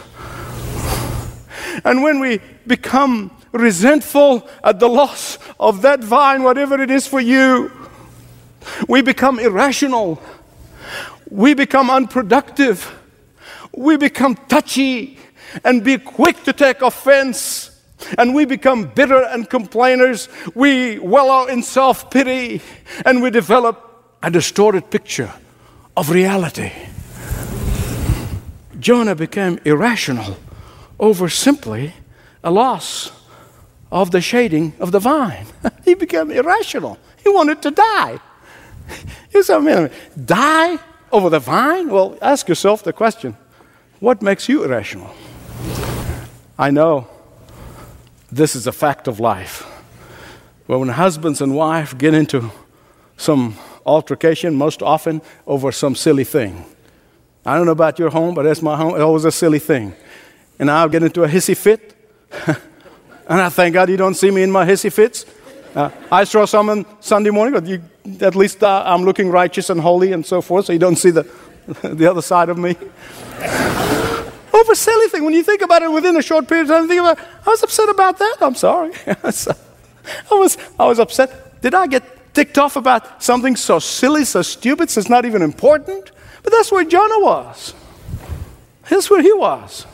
And 1.84 2.02
when 2.02 2.20
we 2.20 2.40
become 2.66 3.32
resentful 3.52 4.48
at 4.64 4.80
the 4.80 4.88
loss 4.88 5.38
of 5.60 5.82
that 5.82 6.02
vine, 6.04 6.44
whatever 6.44 6.82
it 6.82 6.90
is 6.90 7.08
for 7.08 7.20
you, 7.20 7.72
we 8.88 9.02
become 9.02 9.40
irrational. 9.40 10.22
We 11.30 11.54
become 11.54 11.90
unproductive. 11.90 13.00
We 13.76 13.98
become 13.98 14.36
touchy 14.48 15.15
and 15.64 15.84
be 15.84 15.98
quick 15.98 16.44
to 16.44 16.54
take 16.54 16.82
offense. 16.82 17.72
And 18.18 18.36
we 18.36 18.46
become 18.46 18.86
bitter 18.94 19.24
and 19.24 19.50
complainers. 19.50 20.28
We 20.54 21.00
wallow 21.00 21.46
in 21.46 21.64
self 21.64 22.12
pity 22.12 22.62
and 23.06 23.22
we 23.22 23.30
develop 23.30 23.82
a 24.22 24.30
distorted 24.30 24.90
picture 24.92 25.32
of 25.96 26.10
reality. 26.10 26.72
Jonah 28.80 29.16
became 29.16 29.60
irrational 29.66 30.38
over 31.00 31.30
simply 31.30 31.94
a 32.44 32.52
loss 32.52 33.12
of 33.92 34.12
the 34.12 34.22
shading 34.22 34.74
of 34.80 34.92
the 34.92 35.00
vine. 35.00 35.48
he 35.86 35.94
became 35.94 36.32
irrational. 36.32 37.00
He 37.24 37.30
wanted 37.30 37.62
to 37.62 37.72
die. 37.72 38.20
You 39.34 39.42
say, 39.42 39.56
I 39.56 39.60
mean, 39.60 39.90
die? 40.26 40.78
over 41.16 41.30
the 41.30 41.40
vine? 41.40 41.90
Well, 41.90 42.18
ask 42.22 42.48
yourself 42.48 42.84
the 42.84 42.94
question 42.94 43.38
what 44.00 44.22
makes 44.22 44.50
you 44.50 44.64
irrational? 44.64 45.10
I 46.58 46.72
know 46.72 47.08
this 48.32 48.56
is 48.56 48.66
a 48.66 48.72
fact 48.72 49.08
of 49.08 49.20
life. 49.20 49.66
But 50.68 50.80
when 50.80 50.90
husbands 50.90 51.42
and 51.42 51.56
wife 51.56 51.98
get 51.98 52.14
into 52.14 52.52
some 53.18 53.56
altercation, 53.86 54.56
most 54.56 54.82
often 54.82 55.22
over 55.46 55.72
some 55.72 55.96
silly 55.96 56.24
thing. 56.24 56.66
I 57.46 57.56
don't 57.58 57.66
know 57.66 57.74
about 57.74 58.00
your 58.00 58.10
home, 58.10 58.34
but 58.34 58.44
that's 58.44 58.62
my 58.62 58.76
home. 58.76 58.94
It's 58.96 59.02
always 59.02 59.26
a 59.26 59.32
silly 59.32 59.60
thing. 59.60 59.94
And 60.58 60.72
I'll 60.72 60.90
get 60.90 61.04
into 61.04 61.24
a 61.24 61.28
hissy 61.28 61.56
fit. 61.56 61.94
and 62.48 62.58
I 63.28 63.50
thank 63.50 63.74
God 63.74 63.90
you 63.90 63.98
don't 63.98 64.16
see 64.16 64.32
me 64.32 64.42
in 64.42 64.52
my 64.52 64.66
hissy 64.66 64.92
fits. 64.92 65.26
Uh, 65.76 65.92
I 66.10 66.24
saw 66.24 66.46
some 66.46 66.70
on 66.70 66.86
Sunday 67.02 67.32
morning, 67.32 67.54
but 67.54 67.68
you, 67.68 67.84
at 68.22 68.36
least 68.36 68.64
uh, 68.64 68.84
I'm 68.86 69.04
looking 69.04 69.30
righteous 69.30 69.70
and 69.70 69.80
holy 69.80 70.14
and 70.14 70.26
so 70.26 70.42
forth, 70.42 70.66
so 70.66 70.74
you 70.74 70.80
don't 70.80 70.96
see 70.96 71.12
the, 71.12 71.30
the 71.84 72.10
other 72.10 72.22
side 72.22 72.48
of 72.48 72.58
me. 72.58 72.78
Over 74.76 74.82
silly 74.82 75.08
thing. 75.08 75.24
When 75.24 75.34
you 75.34 75.44
think 75.44 75.62
about 75.62 75.84
it 75.84 75.92
within 75.92 76.18
a 76.18 76.22
short 76.22 76.50
period 76.50 76.64
of 76.64 76.76
time, 76.76 76.88
think 76.90 77.00
about, 77.00 77.18
I 77.18 77.50
was 77.50 77.64
upset 77.64 77.88
about 77.88 78.20
that. 78.20 78.38
I'm 78.42 78.56
sorry. 78.56 78.92
I 79.08 80.36
was, 80.36 80.58
I 80.78 80.86
was 80.86 81.00
upset. 81.00 81.62
Did 81.62 81.74
I 81.74 81.88
get 81.88 82.04
ticked 82.34 82.58
off 82.58 82.76
about 82.76 83.24
something 83.24 83.56
so 83.56 83.80
silly, 83.80 84.26
so 84.26 84.42
stupid, 84.42 84.90
so 84.90 85.00
it's 85.00 85.10
not 85.10 85.24
even 85.24 85.42
important? 85.42 86.12
But 86.44 86.52
that's 86.52 86.74
where 86.74 86.84
Jonah 86.84 87.20
was. 87.20 87.74
That's 88.90 89.10
where 89.10 89.22
he 89.22 89.32
was. 89.32 89.86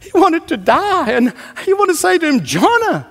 He 0.00 0.10
wanted 0.14 0.48
to 0.48 0.56
die, 0.56 1.10
and 1.10 1.34
he 1.64 1.74
wanted 1.74 1.92
to 1.92 1.98
say 1.98 2.16
to 2.16 2.26
him, 2.26 2.42
Jonah, 2.42 3.06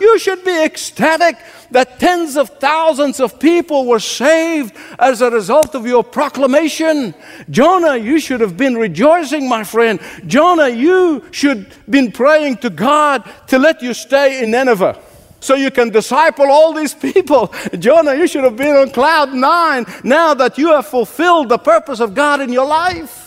you 0.00 0.18
should 0.18 0.44
be 0.44 0.64
ecstatic 0.64 1.36
that 1.70 1.98
tens 1.98 2.36
of 2.36 2.50
thousands 2.58 3.20
of 3.20 3.38
people 3.38 3.86
were 3.86 4.00
saved 4.00 4.74
as 4.98 5.20
a 5.20 5.30
result 5.30 5.74
of 5.74 5.86
your 5.86 6.04
proclamation. 6.04 7.14
Jonah, 7.50 7.96
you 7.96 8.18
should 8.18 8.40
have 8.40 8.56
been 8.56 8.76
rejoicing, 8.76 9.48
my 9.48 9.64
friend. 9.64 10.00
Jonah, 10.26 10.68
you 10.68 11.24
should 11.30 11.58
have 11.58 11.90
been 11.90 12.12
praying 12.12 12.58
to 12.58 12.70
God 12.70 13.28
to 13.48 13.58
let 13.58 13.82
you 13.82 13.94
stay 13.94 14.42
in 14.42 14.50
Nineveh 14.50 15.00
so 15.40 15.54
you 15.54 15.70
can 15.70 15.90
disciple 15.90 16.50
all 16.50 16.72
these 16.72 16.94
people. 16.94 17.52
Jonah, 17.78 18.14
you 18.14 18.26
should 18.26 18.44
have 18.44 18.56
been 18.56 18.76
on 18.76 18.90
cloud 18.90 19.32
nine 19.32 19.86
now 20.02 20.34
that 20.34 20.58
you 20.58 20.68
have 20.68 20.86
fulfilled 20.86 21.48
the 21.48 21.58
purpose 21.58 22.00
of 22.00 22.14
God 22.14 22.40
in 22.40 22.52
your 22.52 22.66
life. 22.66 23.25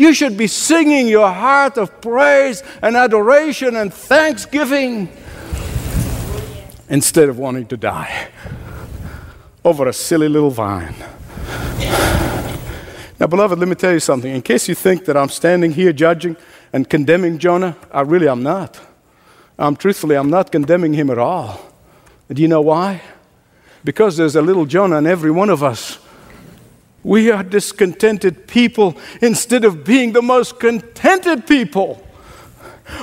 You 0.00 0.14
should 0.14 0.38
be 0.38 0.46
singing 0.46 1.08
your 1.08 1.30
heart 1.30 1.76
of 1.76 2.00
praise 2.00 2.62
and 2.80 2.96
adoration 2.96 3.76
and 3.76 3.92
thanksgiving 3.92 5.12
instead 6.88 7.28
of 7.28 7.38
wanting 7.38 7.66
to 7.66 7.76
die 7.76 8.28
over 9.62 9.86
a 9.86 9.92
silly 9.92 10.26
little 10.26 10.48
vine. 10.48 10.94
Now, 13.20 13.26
beloved, 13.26 13.58
let 13.58 13.68
me 13.68 13.74
tell 13.74 13.92
you 13.92 14.00
something. 14.00 14.34
In 14.34 14.40
case 14.40 14.70
you 14.70 14.74
think 14.74 15.04
that 15.04 15.18
I'm 15.18 15.28
standing 15.28 15.72
here 15.72 15.92
judging 15.92 16.38
and 16.72 16.88
condemning 16.88 17.36
Jonah, 17.36 17.76
I 17.92 18.00
really 18.00 18.26
am 18.26 18.42
not. 18.42 18.80
I'm 19.58 19.76
truthfully, 19.76 20.16
I'm 20.16 20.30
not 20.30 20.50
condemning 20.50 20.94
him 20.94 21.10
at 21.10 21.18
all. 21.18 21.60
Do 22.32 22.40
you 22.40 22.48
know 22.48 22.62
why? 22.62 23.02
Because 23.84 24.16
there's 24.16 24.34
a 24.34 24.40
little 24.40 24.64
Jonah 24.64 24.96
in 24.96 25.06
every 25.06 25.30
one 25.30 25.50
of 25.50 25.62
us 25.62 25.98
we 27.02 27.30
are 27.30 27.42
discontented 27.42 28.46
people 28.46 28.96
instead 29.22 29.64
of 29.64 29.84
being 29.84 30.12
the 30.12 30.22
most 30.22 30.60
contented 30.60 31.46
people. 31.46 32.06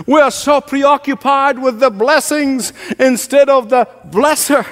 We 0.06 0.20
are 0.20 0.32
so 0.32 0.62
preoccupied 0.62 1.60
with 1.60 1.80
the 1.80 1.90
blessings 1.90 2.74
instead 3.00 3.50
of 3.50 3.70
the 3.70 3.88
blesser. 4.10 4.66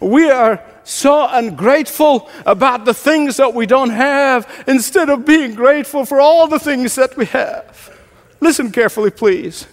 We 0.00 0.30
are 0.30 0.62
so 0.84 1.28
ungrateful 1.30 2.28
about 2.46 2.84
the 2.84 2.94
things 2.94 3.36
that 3.36 3.54
we 3.54 3.66
don't 3.66 3.90
have 3.90 4.64
instead 4.66 5.10
of 5.10 5.24
being 5.24 5.54
grateful 5.54 6.04
for 6.04 6.20
all 6.20 6.48
the 6.48 6.58
things 6.58 6.94
that 6.96 7.16
we 7.16 7.26
have. 7.26 7.96
Listen 8.40 8.72
carefully, 8.72 9.10
please. 9.10 9.66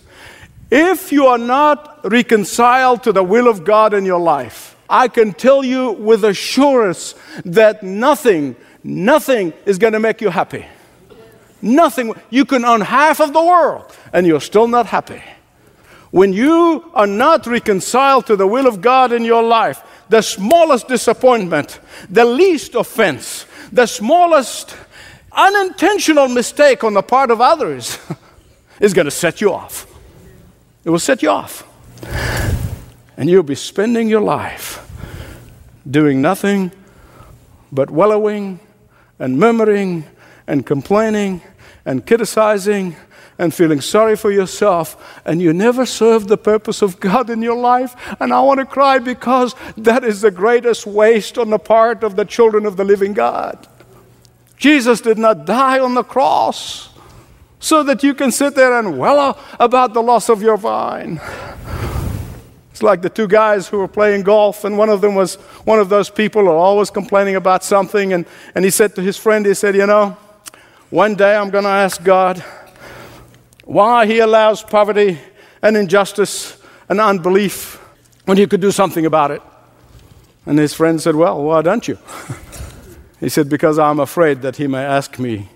If 0.69 1.11
you 1.11 1.25
are 1.25 1.39
not 1.39 1.99
reconciled 2.03 3.03
to 3.03 3.11
the 3.11 3.23
will 3.23 3.47
of 3.47 3.63
God 3.63 3.93
in 3.93 4.05
your 4.05 4.19
life, 4.19 4.77
I 4.87 5.07
can 5.07 5.33
tell 5.33 5.63
you 5.63 5.91
with 5.91 6.23
assurance 6.23 7.15
that 7.45 7.81
nothing 7.81 8.55
Nothing 8.83 9.53
is 9.65 9.77
going 9.77 9.93
to 9.93 9.99
make 9.99 10.21
you 10.21 10.29
happy. 10.29 10.65
Nothing. 11.61 12.13
You 12.29 12.45
can 12.45 12.63
own 12.63 12.81
half 12.81 13.19
of 13.19 13.33
the 13.33 13.43
world 13.43 13.95
and 14.13 14.25
you're 14.25 14.41
still 14.41 14.67
not 14.67 14.85
happy. 14.85 15.21
When 16.11 16.33
you 16.33 16.89
are 16.93 17.07
not 17.07 17.45
reconciled 17.45 18.25
to 18.27 18.35
the 18.35 18.47
will 18.47 18.65
of 18.65 18.81
God 18.81 19.11
in 19.11 19.23
your 19.23 19.43
life, 19.43 19.83
the 20.09 20.21
smallest 20.21 20.87
disappointment, 20.87 21.79
the 22.09 22.25
least 22.25 22.73
offense, 22.73 23.45
the 23.71 23.85
smallest 23.85 24.75
unintentional 25.31 26.27
mistake 26.27 26.83
on 26.83 26.95
the 26.95 27.03
part 27.03 27.29
of 27.29 27.41
others 27.41 27.99
is 28.79 28.93
going 28.93 29.05
to 29.05 29.11
set 29.11 29.39
you 29.41 29.53
off. 29.53 29.85
It 30.83 30.89
will 30.89 30.99
set 30.99 31.21
you 31.21 31.29
off. 31.29 31.65
And 33.15 33.29
you'll 33.29 33.43
be 33.43 33.55
spending 33.55 34.07
your 34.07 34.21
life 34.21 34.85
doing 35.89 36.21
nothing 36.21 36.71
but 37.71 37.91
wallowing 37.91 38.59
and 39.19 39.37
murmuring 39.37 40.05
and 40.47 40.65
complaining 40.65 41.41
and 41.85 42.05
criticizing 42.07 42.95
and 43.37 43.53
feeling 43.53 43.79
sorry 43.79 44.17
for 44.17 44.31
yourself, 44.31 45.21
and 45.25 45.41
you 45.41 45.53
never 45.53 45.85
serve 45.85 46.27
the 46.27 46.37
purpose 46.37 46.81
of 46.81 46.99
God 46.99 47.29
in 47.29 47.41
your 47.41 47.55
life. 47.55 47.95
And 48.19 48.33
I 48.33 48.41
want 48.41 48.59
to 48.59 48.65
cry 48.65 48.99
because 48.99 49.55
that 49.77 50.03
is 50.03 50.21
the 50.21 50.29
greatest 50.29 50.85
waste 50.85 51.37
on 51.37 51.49
the 51.49 51.57
part 51.57 52.03
of 52.03 52.17
the 52.17 52.25
children 52.25 52.65
of 52.65 52.75
the 52.75 52.83
living 52.83 53.13
God. 53.13 53.65
Jesus 54.57 54.99
did 54.99 55.17
not 55.17 55.45
die 55.45 55.79
on 55.79 55.93
the 55.93 56.03
cross 56.03 56.89
so 57.59 57.81
that 57.83 58.03
you 58.03 58.13
can 58.13 58.31
sit 58.31 58.55
there 58.55 58.77
and 58.77 58.97
wallow 58.97 59.37
about 59.57 59.93
the 59.93 60.03
loss 60.03 60.27
of 60.27 60.41
your 60.41 60.57
vine. 60.57 61.21
It's 62.79 62.83
like 62.85 63.01
the 63.01 63.09
two 63.09 63.27
guys 63.27 63.67
who 63.67 63.77
were 63.77 63.89
playing 63.89 64.23
golf, 64.23 64.63
and 64.63 64.77
one 64.77 64.87
of 64.87 65.01
them 65.01 65.13
was 65.13 65.35
one 65.65 65.79
of 65.79 65.89
those 65.89 66.09
people 66.09 66.43
who 66.43 66.47
are 66.47 66.55
always 66.55 66.89
complaining 66.89 67.35
about 67.35 67.61
something. 67.61 68.13
And, 68.13 68.25
and 68.55 68.63
he 68.63 68.71
said 68.71 68.95
to 68.95 69.01
his 69.01 69.17
friend, 69.17 69.45
he 69.45 69.53
said, 69.53 69.75
You 69.75 69.85
know, 69.85 70.15
one 70.89 71.15
day 71.15 71.35
I'm 71.35 71.49
going 71.49 71.65
to 71.65 71.69
ask 71.69 72.01
God 72.01 72.41
why 73.65 74.05
he 74.05 74.19
allows 74.19 74.63
poverty 74.63 75.19
and 75.61 75.75
injustice 75.75 76.57
and 76.87 77.01
unbelief 77.01 77.75
when 78.23 78.37
he 78.37 78.47
could 78.47 78.61
do 78.61 78.71
something 78.71 79.05
about 79.05 79.31
it. 79.31 79.41
And 80.45 80.57
his 80.57 80.73
friend 80.73 81.01
said, 81.01 81.17
Well, 81.17 81.43
why 81.43 81.61
don't 81.61 81.85
you? 81.85 81.97
he 83.19 83.27
said, 83.27 83.49
Because 83.49 83.77
I'm 83.77 83.99
afraid 83.99 84.41
that 84.43 84.55
he 84.55 84.67
may 84.67 84.85
ask 84.85 85.19
me 85.19 85.49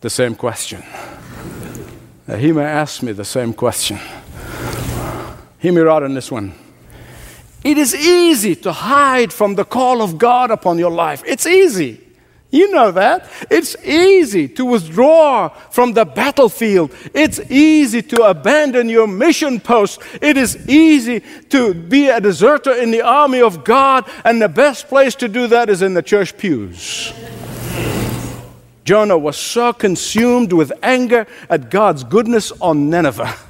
the 0.00 0.10
same 0.10 0.36
question. 0.36 0.84
That 2.26 2.38
he 2.38 2.52
may 2.52 2.66
ask 2.66 3.02
me 3.02 3.10
the 3.10 3.24
same 3.24 3.52
question. 3.52 3.98
Hear 5.58 5.72
me 5.72 5.80
right 5.80 6.04
on 6.04 6.14
this 6.14 6.30
one. 6.30 6.54
It 7.64 7.76
is 7.76 7.94
easy 7.94 8.54
to 8.56 8.72
hide 8.72 9.32
from 9.32 9.54
the 9.54 9.64
call 9.64 10.00
of 10.00 10.18
God 10.18 10.50
upon 10.50 10.78
your 10.78 10.90
life. 10.90 11.22
It's 11.26 11.46
easy. 11.46 12.04
You 12.50 12.70
know 12.70 12.90
that. 12.92 13.28
It's 13.50 13.76
easy 13.84 14.48
to 14.48 14.64
withdraw 14.64 15.48
from 15.70 15.92
the 15.92 16.06
battlefield. 16.06 16.94
It's 17.12 17.38
easy 17.50 18.00
to 18.02 18.22
abandon 18.22 18.88
your 18.88 19.06
mission 19.06 19.60
post. 19.60 20.00
It 20.22 20.38
is 20.38 20.66
easy 20.66 21.22
to 21.50 21.74
be 21.74 22.08
a 22.08 22.20
deserter 22.20 22.72
in 22.72 22.90
the 22.90 23.02
army 23.02 23.42
of 23.42 23.64
God, 23.64 24.08
and 24.24 24.40
the 24.40 24.48
best 24.48 24.88
place 24.88 25.14
to 25.16 25.28
do 25.28 25.46
that 25.48 25.68
is 25.68 25.82
in 25.82 25.92
the 25.92 26.02
church 26.02 26.38
pews. 26.38 27.12
Jonah 28.84 29.18
was 29.18 29.36
so 29.36 29.74
consumed 29.74 30.54
with 30.54 30.72
anger 30.82 31.26
at 31.50 31.70
God's 31.70 32.04
goodness 32.04 32.50
on 32.52 32.88
Nineveh 32.88 33.36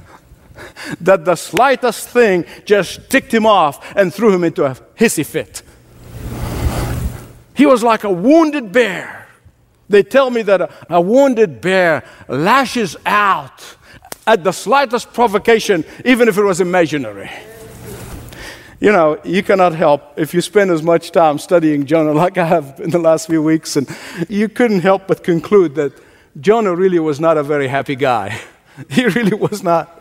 that 1.00 1.24
the 1.24 1.36
slightest 1.36 2.08
thing 2.08 2.44
just 2.64 3.10
ticked 3.10 3.32
him 3.32 3.46
off 3.46 3.94
and 3.96 4.12
threw 4.12 4.32
him 4.34 4.44
into 4.44 4.64
a 4.64 4.74
hissy 4.96 5.24
fit. 5.24 5.62
He 7.54 7.66
was 7.66 7.82
like 7.82 8.04
a 8.04 8.10
wounded 8.10 8.72
bear. 8.72 9.26
They 9.88 10.02
tell 10.02 10.30
me 10.30 10.42
that 10.42 10.60
a, 10.60 10.70
a 10.90 11.00
wounded 11.00 11.60
bear 11.60 12.04
lashes 12.28 12.96
out 13.04 13.76
at 14.26 14.44
the 14.44 14.52
slightest 14.52 15.12
provocation, 15.12 15.84
even 16.04 16.28
if 16.28 16.36
it 16.36 16.42
was 16.42 16.60
imaginary. 16.60 17.30
You 18.80 18.92
know, 18.92 19.18
you 19.24 19.42
cannot 19.42 19.74
help 19.74 20.16
if 20.16 20.32
you 20.32 20.40
spend 20.40 20.70
as 20.70 20.84
much 20.84 21.10
time 21.10 21.38
studying 21.38 21.84
Jonah 21.84 22.12
like 22.12 22.38
I 22.38 22.44
have 22.44 22.78
in 22.78 22.90
the 22.90 22.98
last 22.98 23.26
few 23.26 23.42
weeks, 23.42 23.74
and 23.74 23.88
you 24.28 24.48
couldn't 24.48 24.80
help 24.80 25.08
but 25.08 25.24
conclude 25.24 25.74
that 25.74 25.92
Jonah 26.40 26.76
really 26.76 27.00
was 27.00 27.18
not 27.18 27.36
a 27.36 27.42
very 27.42 27.68
happy 27.68 27.96
guy. 27.96 28.38
He 28.88 29.06
really 29.06 29.34
was 29.34 29.64
not. 29.64 29.97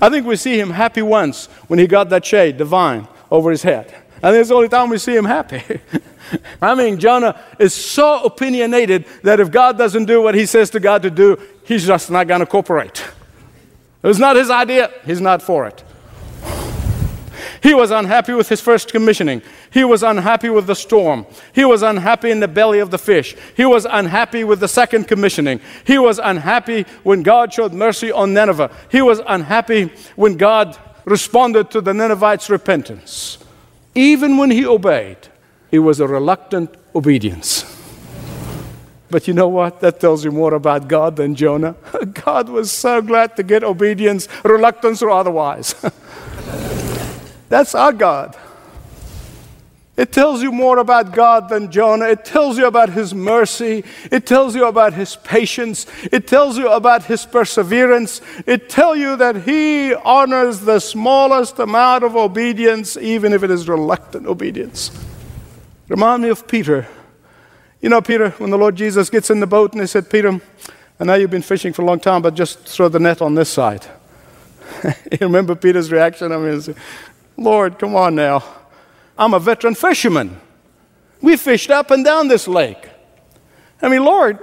I 0.00 0.10
think 0.10 0.26
we 0.26 0.36
see 0.36 0.58
him 0.58 0.70
happy 0.70 1.02
once 1.02 1.46
when 1.68 1.78
he 1.78 1.86
got 1.86 2.10
that 2.10 2.24
shade, 2.24 2.58
the 2.58 2.64
vine, 2.64 3.08
over 3.30 3.50
his 3.50 3.62
head. 3.62 3.94
And 4.22 4.34
it's 4.36 4.48
the 4.48 4.54
only 4.54 4.68
time 4.68 4.88
we 4.88 4.98
see 4.98 5.14
him 5.14 5.24
happy. 5.24 5.62
I 6.62 6.74
mean, 6.74 6.98
Jonah 6.98 7.40
is 7.58 7.74
so 7.74 8.22
opinionated 8.24 9.04
that 9.22 9.40
if 9.40 9.50
God 9.50 9.78
doesn't 9.78 10.06
do 10.06 10.22
what 10.22 10.34
he 10.34 10.46
says 10.46 10.70
to 10.70 10.80
God 10.80 11.02
to 11.02 11.10
do, 11.10 11.38
he's 11.64 11.86
just 11.86 12.10
not 12.10 12.26
going 12.26 12.40
to 12.40 12.46
cooperate. 12.46 13.04
It 14.02 14.06
was 14.06 14.18
not 14.18 14.36
his 14.36 14.50
idea, 14.50 14.90
he's 15.04 15.20
not 15.20 15.42
for 15.42 15.66
it. 15.66 15.82
He 17.64 17.72
was 17.72 17.90
unhappy 17.90 18.34
with 18.34 18.50
his 18.50 18.60
first 18.60 18.92
commissioning. 18.92 19.40
He 19.70 19.84
was 19.84 20.02
unhappy 20.02 20.50
with 20.50 20.66
the 20.66 20.74
storm. 20.74 21.24
He 21.54 21.64
was 21.64 21.80
unhappy 21.80 22.30
in 22.30 22.40
the 22.40 22.46
belly 22.46 22.78
of 22.78 22.90
the 22.90 22.98
fish. 22.98 23.34
He 23.56 23.64
was 23.64 23.86
unhappy 23.86 24.44
with 24.44 24.60
the 24.60 24.68
second 24.68 25.08
commissioning. 25.08 25.62
He 25.82 25.96
was 25.96 26.18
unhappy 26.18 26.82
when 27.04 27.22
God 27.22 27.54
showed 27.54 27.72
mercy 27.72 28.12
on 28.12 28.34
Nineveh. 28.34 28.70
He 28.90 29.00
was 29.00 29.22
unhappy 29.26 29.90
when 30.14 30.36
God 30.36 30.76
responded 31.06 31.70
to 31.70 31.80
the 31.80 31.94
Ninevites' 31.94 32.50
repentance. 32.50 33.38
Even 33.94 34.36
when 34.36 34.50
he 34.50 34.66
obeyed, 34.66 35.16
it 35.70 35.78
was 35.78 36.00
a 36.00 36.06
reluctant 36.06 36.68
obedience. 36.94 37.64
But 39.08 39.26
you 39.26 39.32
know 39.32 39.48
what? 39.48 39.80
That 39.80 40.00
tells 40.00 40.22
you 40.22 40.32
more 40.32 40.52
about 40.52 40.86
God 40.86 41.16
than 41.16 41.34
Jonah. 41.34 41.76
God 42.12 42.50
was 42.50 42.70
so 42.70 43.00
glad 43.00 43.36
to 43.36 43.42
get 43.42 43.64
obedience, 43.64 44.28
reluctance 44.44 45.00
or 45.00 45.08
otherwise. 45.08 45.74
That's 47.48 47.74
our 47.74 47.92
God. 47.92 48.36
It 49.96 50.10
tells 50.10 50.42
you 50.42 50.50
more 50.50 50.78
about 50.78 51.12
God 51.12 51.48
than 51.48 51.70
Jonah. 51.70 52.06
It 52.06 52.24
tells 52.24 52.58
you 52.58 52.66
about 52.66 52.90
his 52.90 53.14
mercy. 53.14 53.84
It 54.10 54.26
tells 54.26 54.56
you 54.56 54.66
about 54.66 54.92
his 54.92 55.14
patience. 55.14 55.86
It 56.10 56.26
tells 56.26 56.58
you 56.58 56.68
about 56.68 57.04
his 57.04 57.24
perseverance. 57.24 58.20
It 58.44 58.68
tells 58.68 58.98
you 58.98 59.14
that 59.16 59.42
he 59.42 59.94
honors 59.94 60.60
the 60.60 60.80
smallest 60.80 61.60
amount 61.60 62.02
of 62.02 62.16
obedience, 62.16 62.96
even 62.96 63.32
if 63.32 63.44
it 63.44 63.52
is 63.52 63.68
reluctant 63.68 64.26
obedience. 64.26 64.90
Remind 65.88 66.24
me 66.24 66.30
of 66.30 66.48
Peter. 66.48 66.88
You 67.80 67.88
know, 67.88 68.02
Peter, 68.02 68.30
when 68.30 68.50
the 68.50 68.58
Lord 68.58 68.74
Jesus 68.74 69.10
gets 69.10 69.30
in 69.30 69.38
the 69.38 69.46
boat 69.46 69.74
and 69.74 69.80
he 69.80 69.86
said, 69.86 70.10
Peter, 70.10 70.40
I 70.98 71.04
know 71.04 71.14
you've 71.14 71.30
been 71.30 71.42
fishing 71.42 71.72
for 71.72 71.82
a 71.82 71.84
long 71.84 72.00
time, 72.00 72.20
but 72.20 72.34
just 72.34 72.60
throw 72.60 72.88
the 72.88 72.98
net 72.98 73.22
on 73.22 73.36
this 73.36 73.48
side. 73.48 73.86
you 74.84 75.18
remember 75.20 75.54
Peter's 75.54 75.92
reaction? 75.92 76.32
I 76.32 76.38
mean, 76.38 76.74
Lord, 77.36 77.78
come 77.78 77.96
on 77.96 78.14
now. 78.14 78.44
I'm 79.18 79.34
a 79.34 79.40
veteran 79.40 79.74
fisherman. 79.74 80.40
We 81.20 81.36
fished 81.36 81.70
up 81.70 81.90
and 81.90 82.04
down 82.04 82.28
this 82.28 82.46
lake. 82.46 82.90
I 83.80 83.88
mean, 83.88 84.04
Lord, 84.04 84.38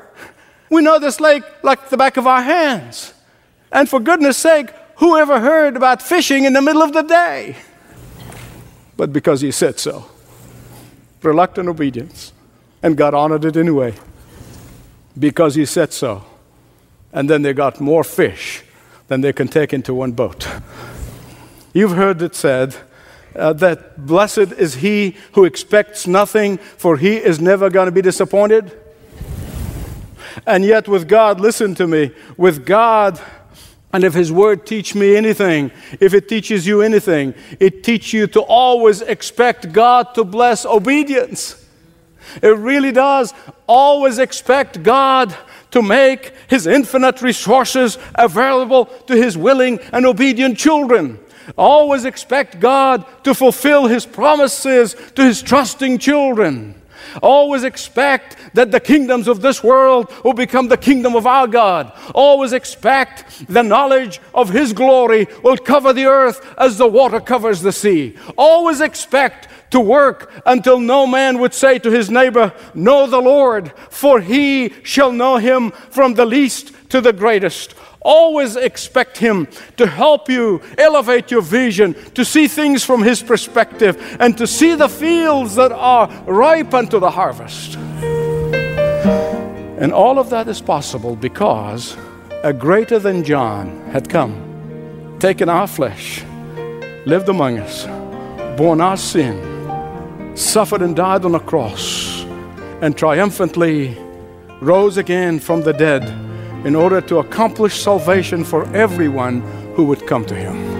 we 0.69 0.81
know 0.81 0.99
this 0.99 1.19
lake 1.19 1.43
like 1.63 1.89
the 1.89 1.97
back 1.97 2.17
of 2.17 2.27
our 2.27 2.41
hands. 2.41 3.13
And 3.71 3.89
for 3.89 3.99
goodness 3.99 4.37
sake, 4.37 4.69
who 4.97 5.17
ever 5.17 5.39
heard 5.39 5.75
about 5.75 6.01
fishing 6.01 6.45
in 6.45 6.53
the 6.53 6.61
middle 6.61 6.81
of 6.81 6.93
the 6.93 7.01
day? 7.01 7.55
But 8.97 9.11
because 9.11 9.41
he 9.41 9.51
said 9.51 9.79
so, 9.79 10.05
reluctant 11.21 11.69
obedience. 11.69 12.33
And 12.83 12.97
God 12.97 13.13
honored 13.13 13.45
it 13.45 13.57
anyway 13.57 13.93
because 15.17 15.55
he 15.55 15.65
said 15.65 15.93
so. 15.93 16.23
And 17.13 17.29
then 17.29 17.41
they 17.41 17.53
got 17.53 17.79
more 17.79 18.03
fish 18.03 18.63
than 19.07 19.21
they 19.21 19.33
can 19.33 19.47
take 19.47 19.73
into 19.73 19.93
one 19.93 20.13
boat. 20.13 20.47
You've 21.73 21.95
heard 21.95 22.21
it 22.21 22.35
said 22.35 22.75
uh, 23.35 23.53
that 23.53 24.05
blessed 24.05 24.53
is 24.57 24.75
he 24.75 25.15
who 25.33 25.45
expects 25.45 26.05
nothing, 26.07 26.57
for 26.57 26.97
he 26.97 27.15
is 27.15 27.39
never 27.39 27.69
going 27.69 27.85
to 27.85 27.91
be 27.91 28.01
disappointed. 28.01 28.77
And 30.45 30.63
yet, 30.63 30.87
with 30.87 31.07
God, 31.07 31.39
listen 31.39 31.75
to 31.75 31.87
me, 31.87 32.11
with 32.37 32.65
God, 32.65 33.19
and 33.93 34.03
if 34.03 34.13
His 34.13 34.31
Word 34.31 34.65
teach 34.65 34.95
me 34.95 35.15
anything, 35.15 35.71
if 35.99 36.13
it 36.13 36.29
teaches 36.29 36.65
you 36.65 36.81
anything, 36.81 37.33
it 37.59 37.83
teaches 37.83 38.13
you 38.13 38.27
to 38.27 38.41
always 38.41 39.01
expect 39.01 39.73
God 39.73 40.13
to 40.15 40.23
bless 40.23 40.65
obedience. 40.65 41.57
It 42.41 42.57
really 42.57 42.91
does. 42.91 43.33
Always 43.67 44.19
expect 44.19 44.83
God 44.83 45.35
to 45.71 45.81
make 45.81 46.33
His 46.47 46.67
infinite 46.67 47.21
resources 47.21 47.97
available 48.15 48.85
to 49.07 49.15
His 49.15 49.37
willing 49.37 49.79
and 49.91 50.05
obedient 50.05 50.57
children. 50.57 51.19
Always 51.57 52.05
expect 52.05 52.59
God 52.59 53.05
to 53.23 53.33
fulfill 53.33 53.87
His 53.87 54.05
promises 54.05 54.95
to 55.15 55.23
His 55.23 55.41
trusting 55.41 55.97
children. 55.97 56.80
Always 57.21 57.63
expect 57.63 58.37
that 58.53 58.71
the 58.71 58.79
kingdoms 58.79 59.27
of 59.27 59.41
this 59.41 59.63
world 59.63 60.11
will 60.23 60.33
become 60.33 60.67
the 60.67 60.77
kingdom 60.77 61.15
of 61.15 61.27
our 61.27 61.47
God. 61.47 61.91
Always 62.13 62.53
expect 62.53 63.47
the 63.47 63.63
knowledge 63.63 64.19
of 64.33 64.49
His 64.49 64.73
glory 64.73 65.27
will 65.43 65.57
cover 65.57 65.93
the 65.93 66.05
earth 66.05 66.53
as 66.57 66.77
the 66.77 66.87
water 66.87 67.19
covers 67.19 67.61
the 67.61 67.71
sea. 67.71 68.15
Always 68.37 68.81
expect 68.81 69.47
to 69.71 69.79
work 69.79 70.31
until 70.45 70.79
no 70.79 71.07
man 71.07 71.39
would 71.39 71.53
say 71.53 71.79
to 71.79 71.89
his 71.89 72.09
neighbor, 72.09 72.53
Know 72.73 73.07
the 73.07 73.21
Lord, 73.21 73.73
for 73.89 74.19
he 74.21 74.73
shall 74.83 75.11
know 75.11 75.37
him 75.37 75.71
from 75.71 76.13
the 76.13 76.25
least 76.25 76.73
to 76.89 77.01
the 77.01 77.13
greatest. 77.13 77.73
Always 78.01 78.55
expect 78.55 79.17
Him 79.17 79.47
to 79.77 79.85
help 79.85 80.27
you 80.27 80.61
elevate 80.77 81.29
your 81.29 81.43
vision, 81.43 81.93
to 82.15 82.25
see 82.25 82.47
things 82.47 82.83
from 82.83 83.03
His 83.03 83.21
perspective, 83.21 84.17
and 84.19 84.35
to 84.37 84.47
see 84.47 84.73
the 84.73 84.89
fields 84.89 85.55
that 85.55 85.71
are 85.71 86.07
ripe 86.25 86.73
unto 86.73 86.99
the 86.99 87.11
harvest. 87.11 87.75
And 89.77 89.93
all 89.93 90.17
of 90.17 90.29
that 90.31 90.47
is 90.47 90.61
possible 90.61 91.15
because 91.15 91.95
a 92.43 92.53
greater 92.53 92.97
than 92.97 93.23
John 93.23 93.81
had 93.91 94.09
come, 94.09 95.17
taken 95.19 95.47
our 95.47 95.67
flesh, 95.67 96.23
lived 97.05 97.29
among 97.29 97.59
us, 97.59 97.85
borne 98.57 98.81
our 98.81 98.97
sin, 98.97 100.35
suffered 100.35 100.81
and 100.81 100.95
died 100.95 101.23
on 101.23 101.35
a 101.35 101.39
cross, 101.39 102.23
and 102.81 102.97
triumphantly 102.97 103.95
rose 104.59 104.97
again 104.97 105.39
from 105.39 105.61
the 105.61 105.73
dead 105.73 106.30
in 106.65 106.75
order 106.75 107.01
to 107.01 107.19
accomplish 107.19 107.81
salvation 107.81 108.43
for 108.43 108.65
everyone 108.75 109.41
who 109.75 109.85
would 109.85 110.05
come 110.07 110.25
to 110.25 110.35
him. 110.35 110.71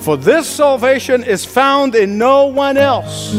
For 0.00 0.16
this 0.16 0.48
salvation 0.48 1.22
is 1.24 1.44
found 1.44 1.94
in 1.94 2.18
no 2.18 2.46
one 2.46 2.76
else. 2.76 3.34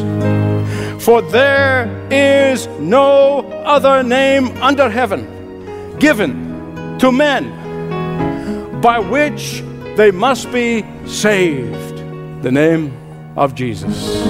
For 1.03 1.21
there 1.21 1.87
is 2.11 2.67
no 2.79 3.39
other 3.65 4.03
name 4.03 4.47
under 4.61 4.89
heaven 4.89 5.97
given 5.99 6.97
to 6.99 7.11
men 7.11 7.49
by 8.81 8.99
which 8.99 9.63
they 9.95 10.11
must 10.11 10.51
be 10.51 10.85
saved. 11.05 11.97
The 12.43 12.51
name 12.51 12.93
of 13.35 13.55
Jesus. 13.55 14.23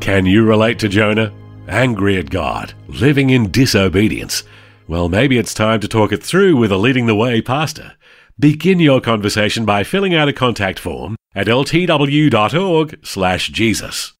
Can 0.00 0.26
you 0.26 0.44
relate 0.44 0.78
to 0.80 0.88
Jonah? 0.88 1.32
Angry 1.66 2.18
at 2.18 2.28
God, 2.28 2.74
living 3.00 3.30
in 3.30 3.50
disobedience. 3.50 4.42
Well, 4.86 5.08
maybe 5.08 5.38
it's 5.38 5.54
time 5.54 5.80
to 5.80 5.88
talk 5.88 6.12
it 6.12 6.22
through 6.22 6.56
with 6.56 6.70
a 6.70 6.76
leading 6.76 7.06
the 7.06 7.14
way 7.14 7.40
pastor. 7.40 7.94
Begin 8.38 8.80
your 8.80 9.00
conversation 9.00 9.64
by 9.64 9.84
filling 9.84 10.14
out 10.14 10.28
a 10.28 10.32
contact 10.32 10.78
form 10.78 11.16
at 11.34 11.46
ltw.org/jesus. 11.46 14.12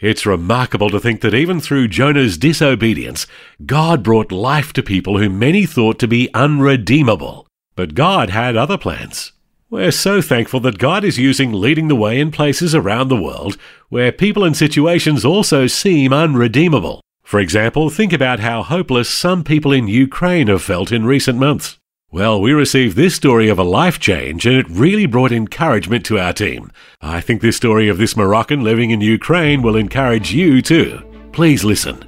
It's 0.00 0.26
remarkable 0.26 0.90
to 0.90 1.00
think 1.00 1.20
that 1.20 1.34
even 1.34 1.60
through 1.60 1.88
Jonah's 1.88 2.36
disobedience, 2.36 3.26
God 3.64 4.02
brought 4.02 4.32
life 4.32 4.72
to 4.74 4.82
people 4.82 5.18
whom 5.18 5.38
many 5.38 5.66
thought 5.66 5.98
to 6.00 6.08
be 6.08 6.28
unredeemable. 6.34 7.46
But 7.76 7.94
God 7.94 8.30
had 8.30 8.56
other 8.56 8.76
plans. 8.76 9.32
We're 9.70 9.92
so 9.92 10.20
thankful 10.20 10.60
that 10.60 10.78
God 10.78 11.04
is 11.04 11.18
using 11.18 11.52
leading 11.52 11.88
the 11.88 11.96
way 11.96 12.20
in 12.20 12.30
places 12.30 12.74
around 12.74 13.08
the 13.08 13.20
world 13.20 13.56
where 13.88 14.12
people 14.12 14.44
and 14.44 14.56
situations 14.56 15.24
also 15.24 15.66
seem 15.66 16.12
unredeemable. 16.12 17.00
For 17.34 17.40
example, 17.40 17.90
think 17.90 18.12
about 18.12 18.38
how 18.38 18.62
hopeless 18.62 19.08
some 19.08 19.42
people 19.42 19.72
in 19.72 19.88
Ukraine 19.88 20.46
have 20.46 20.62
felt 20.62 20.92
in 20.92 21.04
recent 21.04 21.36
months. 21.36 21.80
Well, 22.12 22.40
we 22.40 22.52
received 22.52 22.96
this 22.96 23.16
story 23.16 23.48
of 23.48 23.58
a 23.58 23.64
life 23.64 23.98
change 23.98 24.46
and 24.46 24.54
it 24.54 24.70
really 24.70 25.06
brought 25.06 25.32
encouragement 25.32 26.06
to 26.06 26.16
our 26.20 26.32
team. 26.32 26.70
I 27.02 27.20
think 27.20 27.42
this 27.42 27.56
story 27.56 27.88
of 27.88 27.98
this 27.98 28.16
Moroccan 28.16 28.62
living 28.62 28.92
in 28.92 29.00
Ukraine 29.00 29.62
will 29.62 29.74
encourage 29.74 30.32
you 30.32 30.62
too. 30.62 31.02
Please 31.32 31.64
listen. 31.64 32.04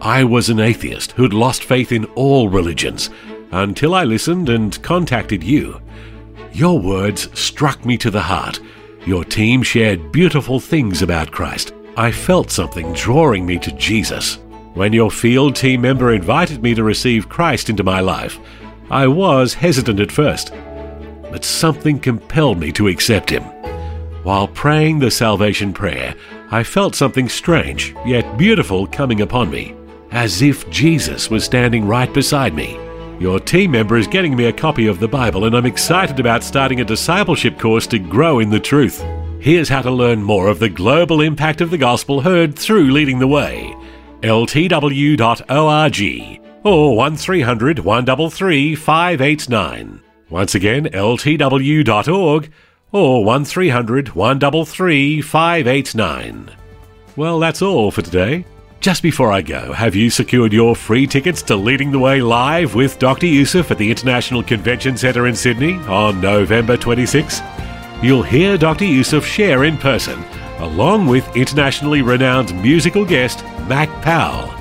I 0.00 0.24
was 0.24 0.50
an 0.50 0.58
atheist 0.58 1.12
who'd 1.12 1.32
lost 1.32 1.62
faith 1.62 1.92
in 1.92 2.04
all 2.16 2.48
religions 2.48 3.08
until 3.52 3.94
I 3.94 4.02
listened 4.02 4.48
and 4.48 4.82
contacted 4.82 5.44
you. 5.44 5.80
Your 6.50 6.80
words 6.80 7.28
struck 7.38 7.84
me 7.84 7.96
to 7.98 8.10
the 8.10 8.22
heart. 8.22 8.58
Your 9.06 9.24
team 9.24 9.62
shared 9.62 10.10
beautiful 10.10 10.58
things 10.58 11.02
about 11.02 11.30
Christ. 11.30 11.72
I 11.96 12.10
felt 12.10 12.50
something 12.50 12.92
drawing 12.94 13.46
me 13.46 13.60
to 13.60 13.70
Jesus. 13.70 14.40
When 14.76 14.92
your 14.92 15.10
field 15.10 15.56
team 15.56 15.80
member 15.80 16.12
invited 16.12 16.62
me 16.62 16.74
to 16.74 16.84
receive 16.84 17.30
Christ 17.30 17.70
into 17.70 17.82
my 17.82 18.00
life, 18.00 18.38
I 18.90 19.06
was 19.06 19.54
hesitant 19.54 20.00
at 20.00 20.12
first, 20.12 20.52
but 21.30 21.46
something 21.46 21.98
compelled 21.98 22.60
me 22.60 22.72
to 22.72 22.88
accept 22.88 23.30
Him. 23.30 23.42
While 24.22 24.48
praying 24.48 24.98
the 24.98 25.10
salvation 25.10 25.72
prayer, 25.72 26.14
I 26.50 26.62
felt 26.62 26.94
something 26.94 27.26
strange 27.30 27.94
yet 28.04 28.36
beautiful 28.36 28.86
coming 28.86 29.22
upon 29.22 29.48
me, 29.48 29.74
as 30.10 30.42
if 30.42 30.68
Jesus 30.68 31.30
was 31.30 31.42
standing 31.42 31.86
right 31.86 32.12
beside 32.12 32.52
me. 32.52 32.78
Your 33.18 33.40
team 33.40 33.70
member 33.70 33.96
is 33.96 34.06
getting 34.06 34.36
me 34.36 34.44
a 34.44 34.52
copy 34.52 34.88
of 34.88 35.00
the 35.00 35.08
Bible, 35.08 35.46
and 35.46 35.56
I'm 35.56 35.64
excited 35.64 36.20
about 36.20 36.44
starting 36.44 36.82
a 36.82 36.84
discipleship 36.84 37.58
course 37.58 37.86
to 37.86 37.98
grow 37.98 38.40
in 38.40 38.50
the 38.50 38.60
truth. 38.60 39.02
Here's 39.40 39.70
how 39.70 39.80
to 39.80 39.90
learn 39.90 40.22
more 40.22 40.48
of 40.48 40.58
the 40.58 40.68
global 40.68 41.22
impact 41.22 41.62
of 41.62 41.70
the 41.70 41.78
gospel 41.78 42.20
heard 42.20 42.58
through 42.58 42.90
Leading 42.90 43.20
the 43.20 43.26
Way. 43.26 43.74
ltw.org 44.22 45.20
or 46.64 46.96
1300 46.96 47.78
133 47.78 48.74
589. 48.74 50.00
Once 50.28 50.54
again, 50.54 50.86
ltw.org 50.86 52.50
or 52.92 53.24
1300 53.24 54.08
133 54.14 55.22
589. 55.22 56.50
Well, 57.16 57.38
that's 57.38 57.62
all 57.62 57.90
for 57.90 58.02
today. 58.02 58.44
Just 58.80 59.02
before 59.02 59.32
I 59.32 59.42
go, 59.42 59.72
have 59.72 59.96
you 59.96 60.10
secured 60.10 60.52
your 60.52 60.76
free 60.76 61.06
tickets 61.06 61.42
to 61.42 61.56
Leading 61.56 61.90
the 61.90 61.98
Way 61.98 62.20
live 62.20 62.74
with 62.74 62.98
Dr. 62.98 63.26
Youssef 63.26 63.70
at 63.70 63.78
the 63.78 63.90
International 63.90 64.42
Convention 64.42 64.96
Centre 64.96 65.26
in 65.26 65.34
Sydney 65.34 65.74
on 65.88 66.20
November 66.20 66.76
26? 66.76 67.40
You'll 68.02 68.22
hear 68.22 68.58
Dr. 68.58 68.84
Youssef 68.84 69.24
share 69.24 69.64
in 69.64 69.78
person, 69.78 70.22
along 70.66 71.06
with 71.06 71.36
internationally 71.36 72.02
renowned 72.02 72.54
musical 72.60 73.04
guest 73.04 73.42
Mac 73.68 73.88
Powell. 74.02 74.52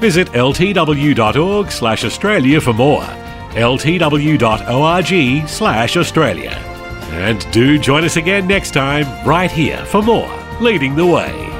Visit 0.00 0.28
ltw.org 0.28 1.70
slash 1.70 2.04
Australia 2.04 2.60
for 2.60 2.72
more. 2.72 3.02
ltw.org 3.52 5.48
slash 5.48 5.96
Australia. 5.96 6.50
And 7.12 7.50
do 7.52 7.78
join 7.78 8.04
us 8.04 8.16
again 8.16 8.46
next 8.46 8.72
time, 8.72 9.04
right 9.26 9.50
here, 9.50 9.84
for 9.86 10.02
more 10.02 10.30
Leading 10.60 10.94
the 10.96 11.06
Way. 11.06 11.59